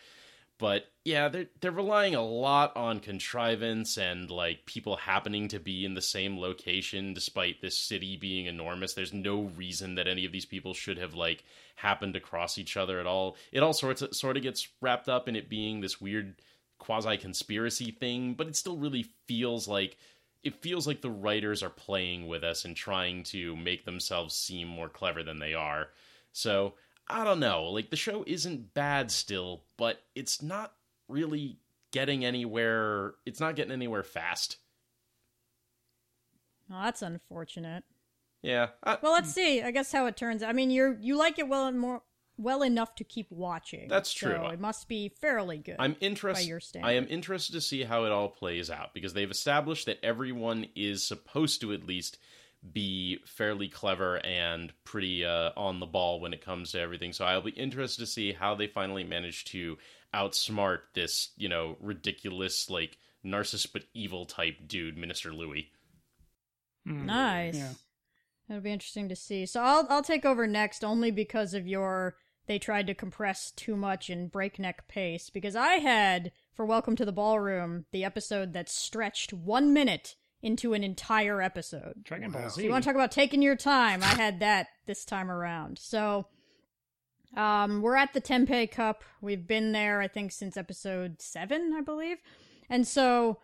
[0.58, 5.84] But yeah, they're they're relying a lot on contrivance and like people happening to be
[5.84, 8.94] in the same location despite this city being enormous.
[8.94, 11.42] There's no reason that any of these people should have like
[11.76, 13.36] happened to cross each other at all.
[13.50, 16.36] It all sorts of, sort of gets wrapped up in it being this weird
[16.78, 19.96] quasi conspiracy thing, but it still really feels like
[20.44, 24.68] it feels like the writers are playing with us and trying to make themselves seem
[24.68, 25.88] more clever than they are.
[26.32, 26.74] So
[27.08, 27.64] I don't know.
[27.64, 30.72] Like the show isn't bad still, but it's not
[31.08, 31.58] really
[31.92, 33.14] getting anywhere.
[33.26, 34.58] It's not getting anywhere fast.
[36.70, 37.84] Oh, that's unfortunate.
[38.42, 38.68] Yeah.
[38.82, 39.62] I, Well, let's see.
[39.62, 40.42] I guess how it turns.
[40.42, 40.50] Out.
[40.50, 42.02] I mean, you're you like it well and more
[42.36, 43.88] well enough to keep watching.
[43.88, 44.36] That's true.
[44.36, 45.76] So it must be fairly good.
[45.78, 46.48] I'm interested.
[46.48, 49.98] your I am interested to see how it all plays out because they've established that
[50.02, 52.18] everyone is supposed to at least
[52.72, 57.12] be fairly clever and pretty uh, on the ball when it comes to everything.
[57.12, 59.76] So I'll be interested to see how they finally manage to
[60.14, 65.70] outsmart this, you know, ridiculous like narcissist but evil type dude, Minister Louis.
[66.86, 67.04] Mm.
[67.04, 67.56] nice.
[67.56, 67.72] Yeah.
[68.48, 69.46] That'll be interesting to see.
[69.46, 73.74] So I'll I'll take over next only because of your they tried to compress too
[73.74, 78.68] much in breakneck pace because I had for Welcome to the Ballroom the episode that
[78.68, 82.04] stretched one minute into an entire episode.
[82.04, 82.42] Dragon Wow.
[82.42, 82.62] Ball Z.
[82.62, 84.02] You want to talk about taking your time?
[84.02, 85.78] I had that this time around.
[85.78, 86.26] So,
[87.34, 89.02] um, we're at the Tenpei Cup.
[89.22, 92.18] We've been there, I think, since episode seven, I believe.
[92.68, 93.38] And so,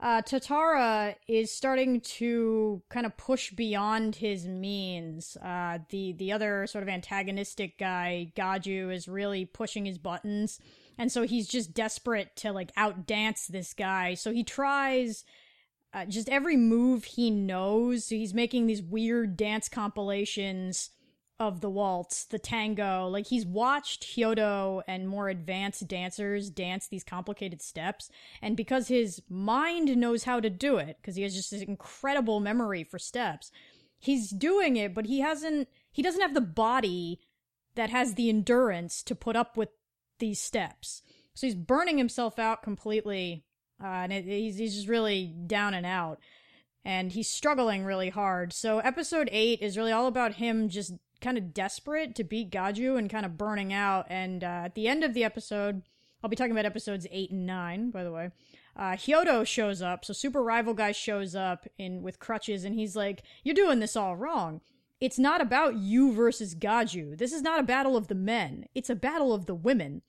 [0.00, 5.36] uh, Tatara is starting to kind of push beyond his means.
[5.36, 10.58] Uh, the the other sort of antagonistic guy, Gaju, is really pushing his buttons,
[10.96, 14.14] and so he's just desperate to like outdance this guy.
[14.14, 15.24] So he tries
[15.92, 18.06] uh, just every move he knows.
[18.06, 20.90] So he's making these weird dance compilations
[21.40, 23.08] of the waltz, the tango.
[23.08, 28.10] Like he's watched Hyodo and more advanced dancers dance these complicated steps,
[28.42, 32.40] and because his mind knows how to do it, because he has just this incredible
[32.40, 33.50] memory for steps,
[33.98, 35.68] he's doing it, but he hasn't.
[35.90, 37.20] He doesn't have the body
[37.74, 39.70] that has the endurance to put up with
[40.18, 41.02] these steps.
[41.34, 43.44] So he's burning himself out completely
[43.82, 46.18] uh, and it, he's he's just really down and out,
[46.84, 48.52] and he's struggling really hard.
[48.52, 52.98] So episode eight is really all about him just kind of desperate to beat Gaju
[52.98, 54.06] and kind of burning out.
[54.08, 55.82] And uh, at the end of the episode,
[56.22, 58.30] I'll be talking about episodes eight and nine, by the way.
[58.76, 62.96] Uh, Hyodo shows up, so Super Rival Guy shows up in with crutches, and he's
[62.96, 64.60] like, "You're doing this all wrong."
[65.00, 67.16] It's not about you versus Gaju.
[67.16, 68.66] This is not a battle of the men.
[68.74, 70.02] It's a battle of the women.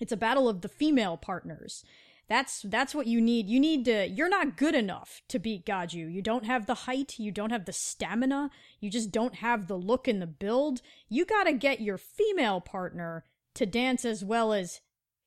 [0.00, 1.84] It's a battle of the female partners.
[2.28, 3.48] That's that's what you need.
[3.48, 6.12] You need to you're not good enough to beat Gaju.
[6.12, 9.76] You don't have the height, you don't have the stamina, you just don't have the
[9.76, 10.82] look and the build.
[11.08, 14.80] You got to get your female partner to dance as well as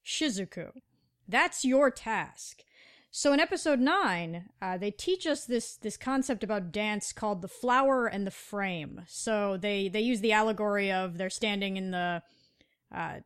[0.06, 0.72] Shizuku.
[1.28, 2.64] That's your task.
[3.14, 7.48] So in episode 9, uh, they teach us this this concept about dance called the
[7.48, 9.02] flower and the frame.
[9.08, 12.22] So they they use the allegory of they're standing in the
[12.94, 13.20] uh,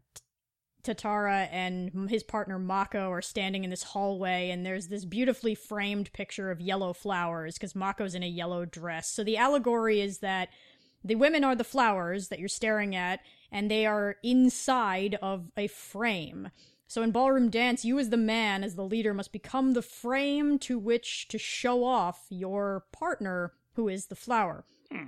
[0.86, 6.14] Tatara and his partner Mako are standing in this hallway, and there's this beautifully framed
[6.14, 9.10] picture of yellow flowers because Mako's in a yellow dress.
[9.10, 10.50] So the allegory is that
[11.04, 13.20] the women are the flowers that you're staring at,
[13.52, 16.50] and they are inside of a frame.
[16.88, 20.60] So in ballroom dance, you as the man, as the leader, must become the frame
[20.60, 24.66] to which to show off your partner, who is the flower.
[24.92, 25.06] Hmm.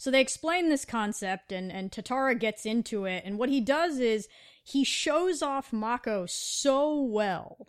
[0.00, 3.98] So they explain this concept, and and Tatara gets into it, and what he does
[3.98, 4.28] is
[4.64, 7.66] he shows off Mako so well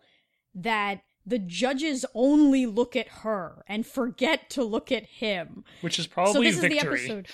[0.55, 5.65] that the judges only look at her and forget to look at him.
[5.81, 6.77] Which is So probably this victory.
[6.77, 7.27] is the episode.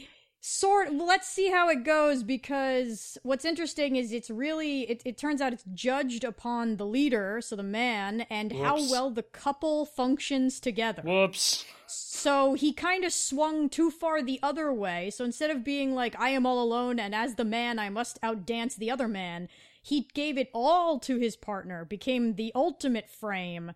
[0.48, 0.94] Sort.
[0.94, 4.82] Well, let's see how it goes because what's interesting is it's really.
[4.82, 9.10] It, it turns out it's judged upon the leader, so the man, and how well
[9.10, 11.02] the couple functions together.
[11.04, 11.64] Whoops.
[11.88, 15.10] So he kind of swung too far the other way.
[15.10, 18.20] So instead of being like, I am all alone and as the man I must
[18.22, 19.48] outdance the other man,
[19.82, 23.72] he gave it all to his partner, became the ultimate frame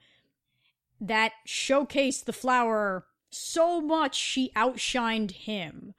[1.01, 5.95] that showcased the flower so much she outshined him.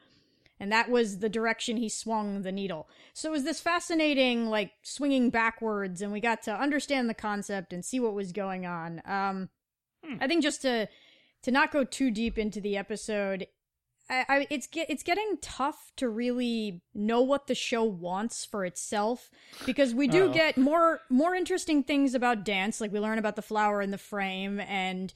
[0.61, 2.87] And that was the direction he swung the needle.
[3.15, 7.73] So it was this fascinating, like, swinging backwards, and we got to understand the concept
[7.73, 9.01] and see what was going on.
[9.03, 9.49] Um,
[10.19, 10.87] I think just to
[11.41, 13.47] to not go too deep into the episode,
[14.07, 18.63] I, I it's get it's getting tough to really know what the show wants for
[18.63, 19.31] itself
[19.65, 20.33] because we do Oh.
[20.33, 23.97] get more more interesting things about dance, like we learn about the flower in the
[23.97, 25.11] frame and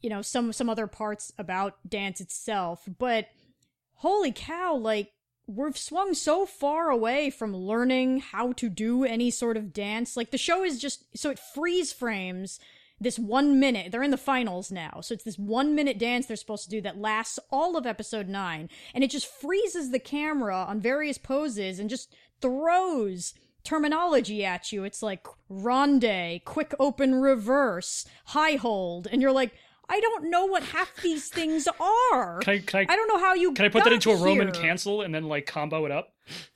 [0.00, 3.26] you know some some other parts about dance itself, but
[3.98, 5.12] holy cow, like
[5.46, 10.16] we've swung so far away from learning how to do any sort of dance.
[10.16, 12.60] Like the show is just so it freeze frames
[13.00, 13.92] this one minute.
[13.92, 15.00] They're in the finals now.
[15.02, 18.28] So it's this one minute dance they're supposed to do that lasts all of episode
[18.28, 18.68] nine.
[18.94, 23.34] And it just freezes the camera on various poses and just throws
[23.64, 24.84] terminology at you.
[24.84, 29.06] It's like ronde, quick open reverse, high hold.
[29.10, 29.54] And you're like,
[29.88, 32.40] I don't know what half these things are.
[32.40, 34.16] Can I, can I, I don't know how you can I put that into a
[34.16, 34.62] Roman here.
[34.62, 36.12] cancel and then like combo it up?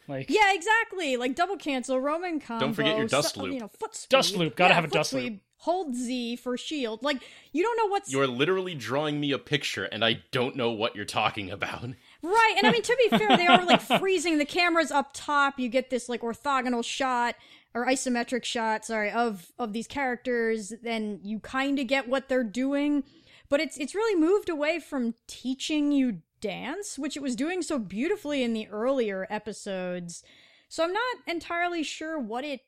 [0.08, 1.16] Like Yeah, exactly.
[1.16, 2.66] Like double cancel, Roman combo.
[2.66, 3.54] Don't forget your dust so- loop.
[3.54, 4.08] You know, foot sweep.
[4.10, 5.22] Dust loop, gotta Yeah, have a foot dust loop.
[5.22, 7.02] sweep, Hold Z for shield.
[7.04, 10.72] Like you don't know what's You're literally drawing me a picture, and I don't know
[10.72, 11.84] what you're talking about.
[12.22, 12.54] right.
[12.58, 14.38] And I mean, to be fair, they are like freezing.
[14.38, 15.58] The camera's up top.
[15.60, 17.36] You get this like orthogonal shot
[17.74, 20.72] or isometric shot, sorry, of of these characters.
[20.82, 23.04] Then you kind of get what they're doing,
[23.52, 27.78] but it's it's really moved away from teaching you dance, which it was doing so
[27.78, 30.24] beautifully in the earlier episodes.
[30.70, 32.62] So I'm not entirely sure what it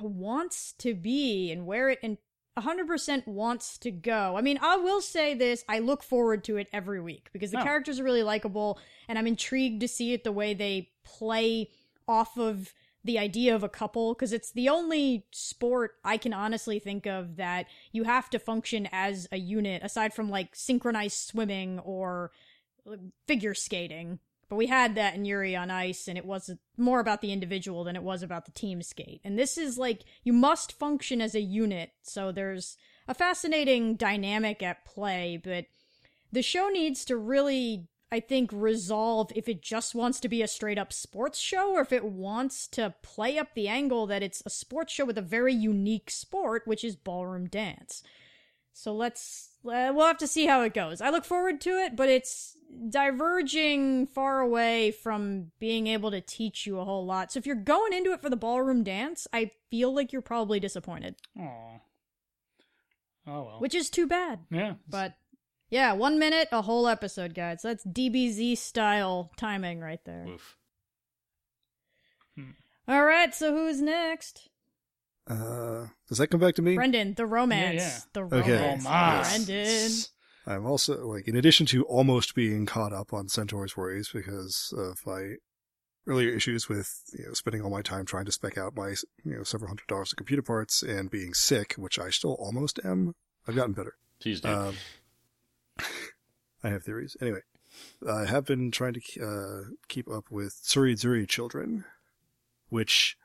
[0.00, 2.16] wants to be and where it and
[2.56, 4.34] 100% wants to go.
[4.38, 7.60] I mean, I will say this, I look forward to it every week because the
[7.60, 7.62] Oh.
[7.62, 11.68] characters are really likable and I'm intrigued to see it the way they play
[12.08, 12.72] off of
[13.04, 17.36] the idea of a couple because it's the only sport I can honestly think of
[17.36, 22.32] that you have to function as a unit aside from like synchronized swimming or
[22.90, 24.18] uh, figure skating.
[24.48, 27.82] But we had that in Yuri on Ice, and it was more about the individual
[27.82, 29.20] than it was about the team skate.
[29.24, 32.76] And this is like you must function as a unit, so there's
[33.08, 35.40] a fascinating dynamic at play.
[35.42, 35.66] But
[36.30, 40.46] the show needs to really, I think, resolve if it just wants to be a
[40.46, 44.40] straight up sports show or if it wants to play up the angle that it's
[44.46, 48.04] a sports show with a very unique sport, which is ballroom dance.
[48.72, 51.00] So let's uh, we'll have to see how it goes.
[51.00, 52.56] I look forward to it, but it's
[52.88, 57.32] diverging far away from being able to teach you a whole lot.
[57.32, 60.60] So if you're going into it for the ballroom dance, I feel like you're probably
[60.60, 61.80] disappointed, Aw.
[63.26, 63.56] Oh well.
[63.58, 64.40] which is too bad.
[64.50, 64.74] yeah.
[64.88, 65.14] But
[65.74, 67.62] yeah, one minute, a whole episode, guys.
[67.62, 70.24] That's DBZ style timing right there.
[70.28, 70.56] Oof.
[72.86, 74.50] All right, so who's next?
[75.26, 76.74] Uh, does that come back to me?
[76.76, 77.82] Brendan, the romance.
[77.82, 77.98] yeah.
[78.12, 78.52] The Okay.
[78.52, 78.84] romance.
[78.84, 79.28] Romance.
[79.46, 79.92] Brendan.
[80.46, 84.98] I'm also like, in addition to almost being caught up on Centaur's worries because of
[85.06, 85.36] my
[86.06, 88.90] earlier issues with you know spending all my time trying to spec out my
[89.24, 92.78] you know several hundred dollars of computer parts and being sick, which I still almost
[92.84, 93.14] am.
[93.48, 93.94] I've gotten better.
[94.22, 94.46] Jeez, dude.
[94.52, 94.74] Um,
[96.64, 97.16] I have theories.
[97.20, 97.40] Anyway,
[98.08, 101.84] I have been trying to uh, keep up with Tsuredure Children,
[102.70, 103.16] which,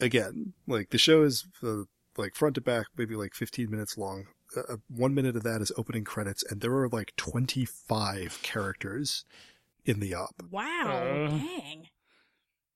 [0.00, 1.82] again, like the show is uh,
[2.16, 4.28] like front to back, maybe like 15 minutes long.
[4.56, 9.24] Uh, one minute of that is opening credits, and there are like 25 characters
[9.84, 10.40] in the op.
[10.48, 10.86] Wow.
[10.86, 11.28] Uh.
[11.28, 11.88] Dang.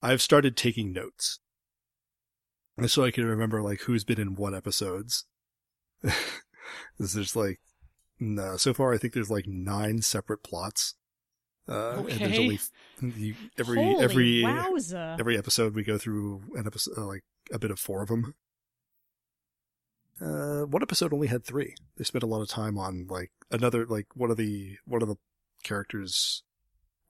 [0.02, 1.38] I've started taking notes.
[2.86, 5.26] So I can remember like who's been in what episodes.
[6.98, 7.60] there's like
[8.22, 10.94] no, so far I think there's like nine separate plots.
[11.68, 12.38] Uh and there's Okay.
[12.38, 12.60] only
[13.16, 15.18] you, every Holy every wowza.
[15.20, 18.34] every episode we go through an episode uh, like a bit of four of them.
[20.20, 21.74] Uh one episode only had 3.
[21.96, 25.08] They spent a lot of time on like another like one of the one of
[25.08, 25.16] the
[25.64, 26.42] characters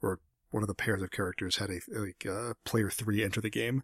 [0.00, 3.50] or one of the pairs of characters had a like uh, player 3 enter the
[3.50, 3.82] game.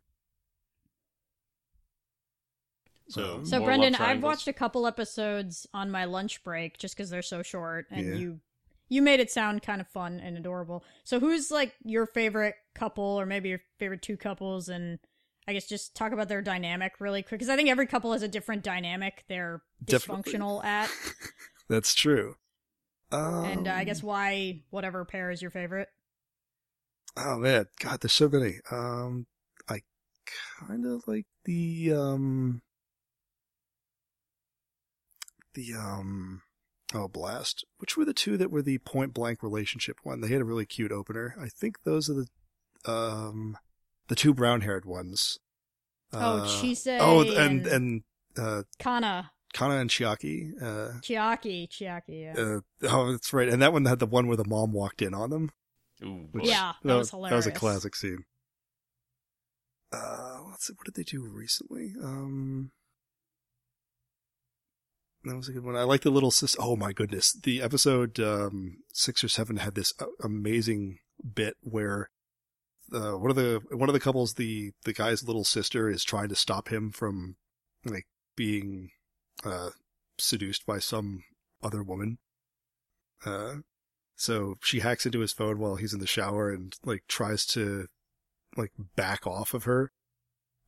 [3.08, 7.22] So, So, Brendan, I've watched a couple episodes on my lunch break just because they're
[7.22, 8.18] so short, and Yeah.
[8.18, 8.40] you
[8.90, 10.82] you made it sound kind of fun and adorable.
[11.04, 14.98] So who's like your favorite couple, or maybe your favorite two couples, and
[15.46, 18.22] I guess just talk about their dynamic really quick because I think every couple has
[18.22, 20.32] a different dynamic they're Definitely.
[20.32, 20.90] dysfunctional at,
[21.68, 22.36] That's true.
[23.12, 25.88] Um, and uh, I guess why whatever pair is your favorite.
[27.16, 28.60] Oh man, God, there's so many.
[28.70, 29.26] Um,
[29.68, 29.82] I
[30.60, 32.62] kind of like the um,
[35.58, 36.42] the um,
[36.94, 37.64] oh blast.
[37.78, 40.20] Which were the two that were the point blank relationship one?
[40.20, 41.34] They had a really cute opener.
[41.40, 42.14] I think those are
[42.84, 43.58] the um,
[44.08, 45.38] the two brown haired ones.
[46.12, 48.02] Oh, Uh, Chisei Oh, and and- and
[48.38, 50.52] uh, Kana Kana and Chiaki.
[50.62, 52.34] Uh, Chiaki Chiaki.
[52.34, 52.34] Yeah.
[52.42, 53.48] uh, oh, that's right.
[53.48, 55.50] And that one had the one where the mom walked in on them.
[56.04, 57.30] Ooh, Which- Yeah, that was hilarious.
[57.30, 58.24] That was a classic scene.
[59.92, 61.94] Uh, let's see, what did they do recently?
[62.02, 62.70] Um,
[65.28, 65.76] that was a good one.
[65.76, 66.58] I like the little sister.
[66.60, 70.98] Oh my goodness, the episode um six or seven had this uh, amazing
[71.34, 72.10] bit where.
[72.90, 76.30] Uh, one of the one of the couples, the the guy's little sister is trying
[76.30, 77.36] to stop him from
[77.84, 78.88] like being
[79.44, 79.68] uh
[80.16, 81.22] seduced by some
[81.62, 82.16] other woman.
[83.26, 83.56] Uh,
[84.16, 87.86] so she hacks into his phone while he's in the shower and like tries to
[88.56, 89.92] like back off of her.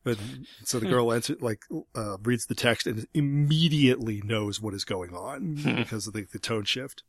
[0.03, 0.17] But
[0.63, 1.61] so the girl answer, like
[1.95, 6.39] uh, reads the text and immediately knows what is going on because of the, the
[6.39, 7.03] tone shift,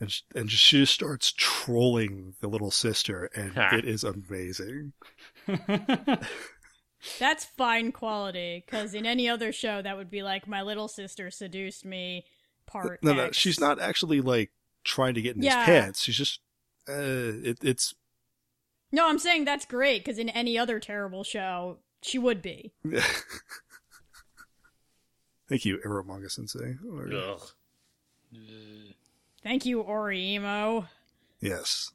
[0.00, 4.92] and sh- and she just starts trolling the little sister, and it is amazing.
[7.18, 11.30] That's fine quality because in any other show that would be like my little sister
[11.30, 12.24] seduced me.
[12.64, 14.50] Part No, no, she's not actually like
[14.84, 15.58] trying to get in Yeah.
[15.58, 16.02] his pants.
[16.02, 16.40] She's just
[16.88, 16.92] uh,
[17.42, 17.94] it, it's
[18.92, 22.72] No, I'm saying that's great because in any other terrible show she would be.
[25.48, 26.76] Thank you, Eromanga Sensei.
[26.90, 27.40] Or- Ugh.
[29.42, 30.88] Thank you, Oreimo.
[31.40, 31.90] Yes.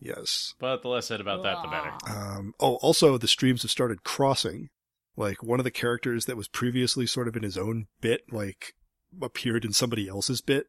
[0.00, 0.54] Yes.
[0.58, 1.92] But the less said about that, the better.
[2.06, 4.68] Um, oh, also the streams have started crossing.
[5.16, 8.74] Like one of the characters that was previously sort of in his own bit, like
[9.22, 10.66] appeared in somebody else's bit.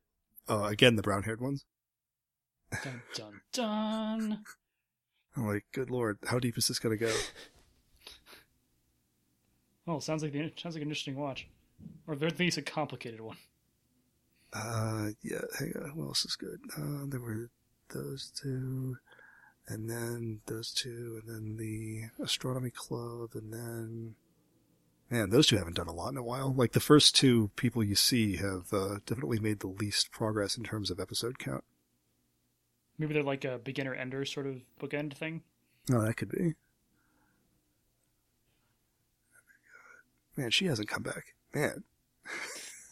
[0.48, 1.66] Uh, again, the brown haired ones.
[2.84, 4.44] dun dun dun.
[5.36, 7.14] I'm like, good lord, how deep is this gonna go?
[9.88, 11.48] Well, sounds like the sounds like an interesting watch,
[12.08, 13.38] or at least a complicated one.
[14.52, 16.60] Uh, yeah, hang on, who else is good?
[16.78, 17.50] Uh, there were
[17.94, 18.98] those two,
[19.68, 24.16] and then those two, and then the astronomy club, and then
[25.10, 26.54] man, those two haven't done a lot in a while.
[26.54, 30.66] Like the first two people you see have uh, definitely made the least progress in
[30.66, 31.64] terms of episode count.
[32.98, 35.44] Maybe they're like a beginner ender sort of bookend thing.
[35.94, 36.56] Oh, that could be.
[40.38, 41.34] Man, she hasn't come back.
[41.54, 41.84] Man,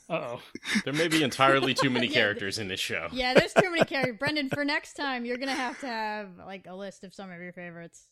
[0.09, 0.41] Uh oh.
[0.83, 3.07] There may be entirely too many Yeah, characters in this show.
[3.11, 4.17] Yeah, there's too many characters.
[4.19, 7.39] Brendan, for next time, you're gonna have to have like a list of some of
[7.41, 8.07] your favorites.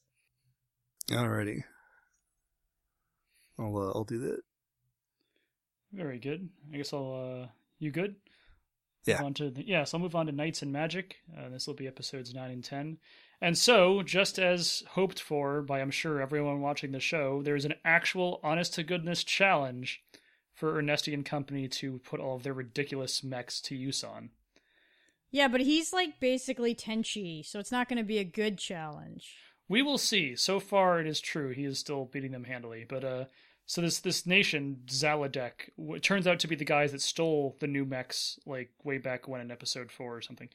[1.09, 1.63] alrighty.
[3.59, 4.41] I'll uh, I'll do that.
[5.91, 6.49] Very good.
[6.73, 7.41] I guess I'll.
[7.43, 7.47] uh
[7.79, 8.15] You good?
[9.05, 9.17] Yeah.
[9.17, 11.17] Move on to the, yeah, so I'll move on to Knights and Magic.
[11.37, 12.97] Uh, this will be episodes 9 and 10.
[13.43, 17.73] And so, just as hoped for by I'm sure everyone watching the show, there's an
[17.83, 20.01] actual honest to goodness challenge
[20.53, 24.29] for Ernesti and company to put all of their ridiculous mechs to use on.
[25.29, 29.35] Yeah, but he's like basically Tenchi, so it's not gonna be a good challenge.
[29.67, 30.37] We will see.
[30.37, 31.49] So far, it is true.
[31.49, 32.85] He is still beating them handily.
[32.87, 33.25] But uh,
[33.65, 37.67] so this this nation Zaladek w- turns out to be the guys that stole the
[37.67, 40.47] new mechs like way back when in episode four or something,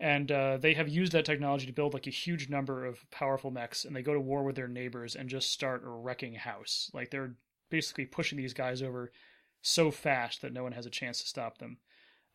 [0.00, 3.50] and uh, they have used that technology to build like a huge number of powerful
[3.50, 6.90] mechs, and they go to war with their neighbors and just start wrecking house.
[6.92, 7.34] Like they're
[7.70, 9.12] basically pushing these guys over
[9.62, 11.78] so fast that no one has a chance to stop them.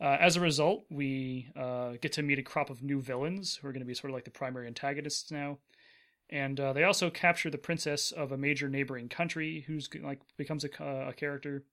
[0.02, 3.68] Uh, as a result, we uh, get to meet a crop of new villains who
[3.68, 5.58] are going to be sort of like the primary antagonists now
[6.30, 10.64] and uh, they also capture the princess of a major neighboring country who's like becomes
[10.64, 11.64] a, a character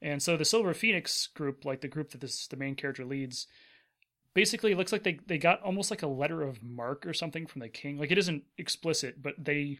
[0.00, 3.46] and so the silver phoenix group like the group that this the main character leads
[4.34, 7.46] basically it looks like they, they got almost like a letter of marque or something
[7.46, 9.78] from the king like it isn't explicit but they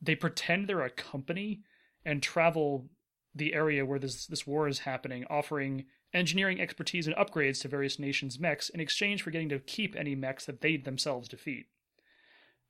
[0.00, 1.60] they pretend they're a company
[2.04, 2.86] and travel
[3.34, 7.98] the area where this this war is happening offering engineering expertise and upgrades to various
[7.98, 11.66] nations mechs in exchange for getting to keep any mechs that they themselves defeat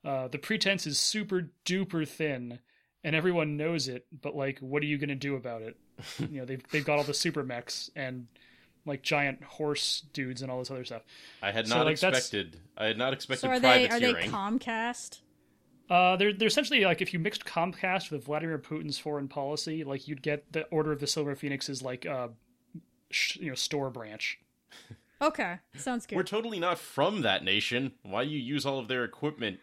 [0.04, 2.58] uh, the pretense is super duper thin,
[3.02, 4.06] and everyone knows it.
[4.12, 5.76] But like, what are you gonna do about it?
[6.18, 8.26] you know, they've they've got all the super mechs and
[8.86, 11.02] like giant horse dudes and all this other stuff.
[11.42, 12.60] I had So, not like, that's- expected.
[12.76, 14.14] I had not expected So are they are they.
[14.14, 15.20] Comcast?
[15.90, 20.08] Uh, they're they're essentially like if you mixed Comcast with Vladimir Putin's foreign policy, like
[20.08, 22.28] you'd get the Order of the Silver Phoenix is like uh,
[23.10, 24.38] sh- you know, store branch.
[25.22, 26.16] Okay, sounds good.
[26.16, 27.92] We're totally not from that nation.
[28.02, 29.60] Why you use all of their equipment?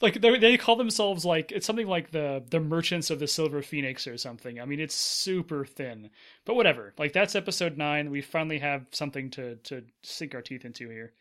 [0.00, 3.62] Like they they call themselves like it's something like the the merchants of the silver
[3.62, 4.60] phoenix or something.
[4.60, 6.10] I mean it's super thin.
[6.44, 6.92] But whatever.
[6.98, 11.12] Like that's episode 9 we finally have something to to sink our teeth into here.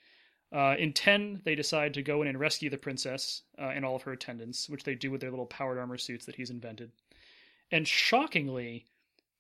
[0.52, 3.96] Uh, in 10 they decide to go in and rescue the princess uh, and all
[3.96, 6.92] of her attendants which they do with their little powered armor suits that he's invented.
[7.72, 8.86] And shockingly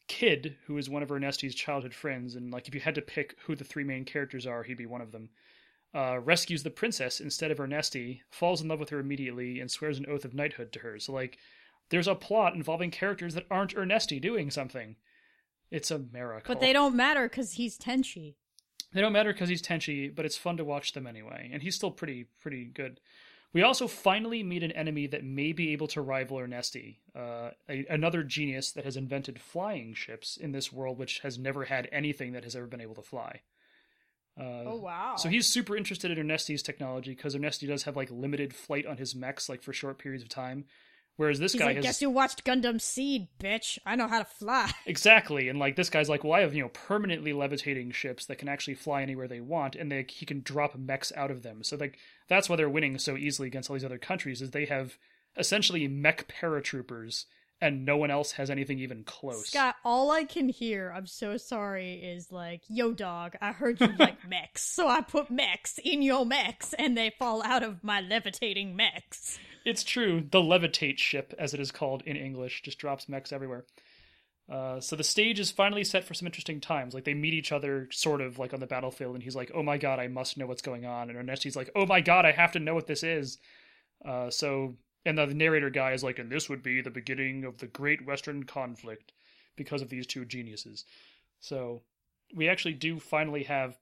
[0.07, 3.35] kid who is one of ernesti's childhood friends and like if you had to pick
[3.45, 5.29] who the three main characters are he'd be one of them
[5.95, 9.97] uh, rescues the princess instead of Ernesti, falls in love with her immediately, and swears
[9.97, 10.99] an oath of knighthood to her.
[10.99, 11.37] So, like,
[11.89, 14.97] there's a plot involving characters that aren't Ernesti doing something.
[15.71, 16.53] It's a miracle.
[16.53, 18.35] but they don't matter because he's Tenchi.
[18.93, 21.75] They don't matter because he's Tenchi, but it's fun to watch them anyway, and he's
[21.75, 22.99] still pretty pretty good.
[23.51, 27.85] We also finally meet an enemy that may be able to rival Ernesti, uh, a,
[27.89, 32.33] another genius that has invented flying ships in this world, which has never had anything
[32.33, 33.41] that has ever been able to fly.
[34.39, 35.15] Uh, Oh wow!
[35.17, 38.97] so he's super interested in Ernesti's technology because Ernesti does have like limited flight on
[38.97, 40.65] his mechs, like for short periods of time.
[41.17, 43.79] Whereas this He's guy like, has guess who watched Gundam Seed, bitch?
[43.85, 44.69] I know how to fly.
[44.85, 48.37] exactly, and like this guy's like, well, I have you know permanently levitating ships that
[48.37, 51.63] can actually fly anywhere they want, and they he can drop mechs out of them.
[51.63, 54.65] So like that's why they're winning so easily against all these other countries is they
[54.65, 54.97] have
[55.37, 57.25] essentially mech paratroopers,
[57.65, 59.49] and no one else has anything even close.
[59.49, 63.89] Scott, all I can hear, I'm so sorry, is like, yo, dog, I heard you
[63.97, 68.01] like mechs, so I put mechs in your mechs, and they fall out of my
[68.01, 69.39] levitating mechs.
[69.65, 70.23] It's true.
[70.29, 73.65] The levitate ship, as it is called in English, just drops mechs everywhere.
[74.47, 76.93] Uh, so the stage is finally set for some interesting times.
[76.93, 79.63] Like they meet each other, sort of like on the battlefield, and he's like, "Oh
[79.63, 82.31] my god, I must know what's going on," and Ernesti's like, "Oh my god, I
[82.31, 83.39] have to know what this is."
[84.05, 84.75] Uh, so,
[85.05, 88.05] and the narrator guy is like, "And this would be the beginning of the Great
[88.05, 89.11] Western Conflict
[89.55, 90.85] because of these two geniuses."
[91.39, 91.83] So,
[92.33, 93.77] we actually do finally have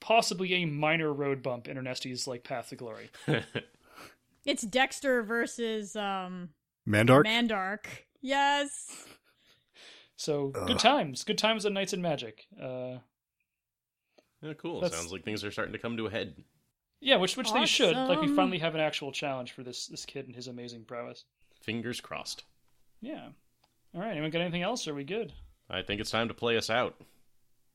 [0.00, 3.10] possibly a minor road bump in Ernesti's like path to glory.
[4.44, 6.50] It's Dexter versus um
[6.88, 7.24] Mandark?
[7.24, 7.84] Mandark.
[8.22, 9.04] Yes.
[10.16, 12.46] So good times, good times at Knights and Magic.
[12.60, 12.98] Uh,
[14.42, 14.86] yeah, cool.
[14.88, 16.34] Sounds like things are starting to come to a head.
[17.00, 17.96] Yeah, which which they should.
[17.96, 21.24] Like we finally have an actual challenge for this this kid and his amazing prowess.
[21.62, 22.44] Fingers crossed.
[23.00, 23.28] Yeah.
[23.94, 24.12] All right.
[24.12, 24.86] Anyone got anything else?
[24.86, 25.32] Are we good?
[25.68, 26.94] I think it's time to play us out.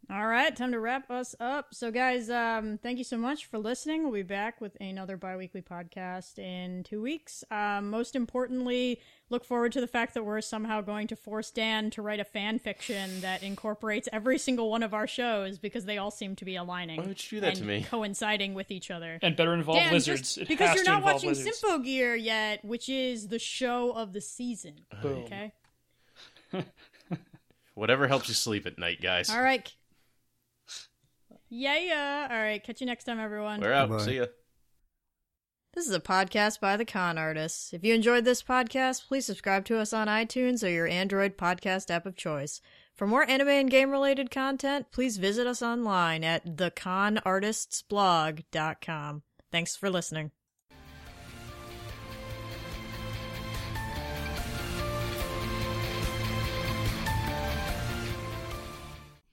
[0.07, 1.73] All right, time to wrap us up.
[1.73, 4.03] So, guys, um, thank you so much for listening.
[4.03, 7.43] We'll be back with another bi-weekly podcast in two weeks.
[7.49, 9.01] Um, most importantly,
[9.31, 12.23] look forward to the fact that we're somehow going to force Dan to write a
[12.23, 16.45] fan fiction that incorporates every single one of our shows because they all seem to
[16.45, 16.97] be aligning.
[16.97, 17.85] Why would you do that and to me?
[17.89, 19.17] Coinciding with each other.
[19.23, 20.35] And better involve Dan, lizards.
[20.35, 21.63] just because you're not watching lizards.
[21.83, 24.81] Gear yet, which is the show of the season.
[25.01, 25.23] Boom.
[25.23, 25.51] Okay.
[27.73, 29.31] Whatever helps you sleep at night, guys.
[29.31, 29.73] All right.
[31.49, 32.27] Yeah, yeah.
[32.31, 32.63] All right.
[32.63, 33.61] Catch you next time, everyone.
[33.61, 33.89] We're out.
[33.89, 34.03] Bye-bye.
[34.03, 34.25] See ya.
[35.73, 37.73] This is a podcast by the Con Artists.
[37.73, 41.91] If you enjoyed this podcast, please subscribe to us on iTunes or your Android podcast
[41.91, 42.61] app of choice.
[42.93, 49.23] For more anime and game related content, please visit us online at theconartistsblog.com.
[49.51, 50.31] Thanks for listening.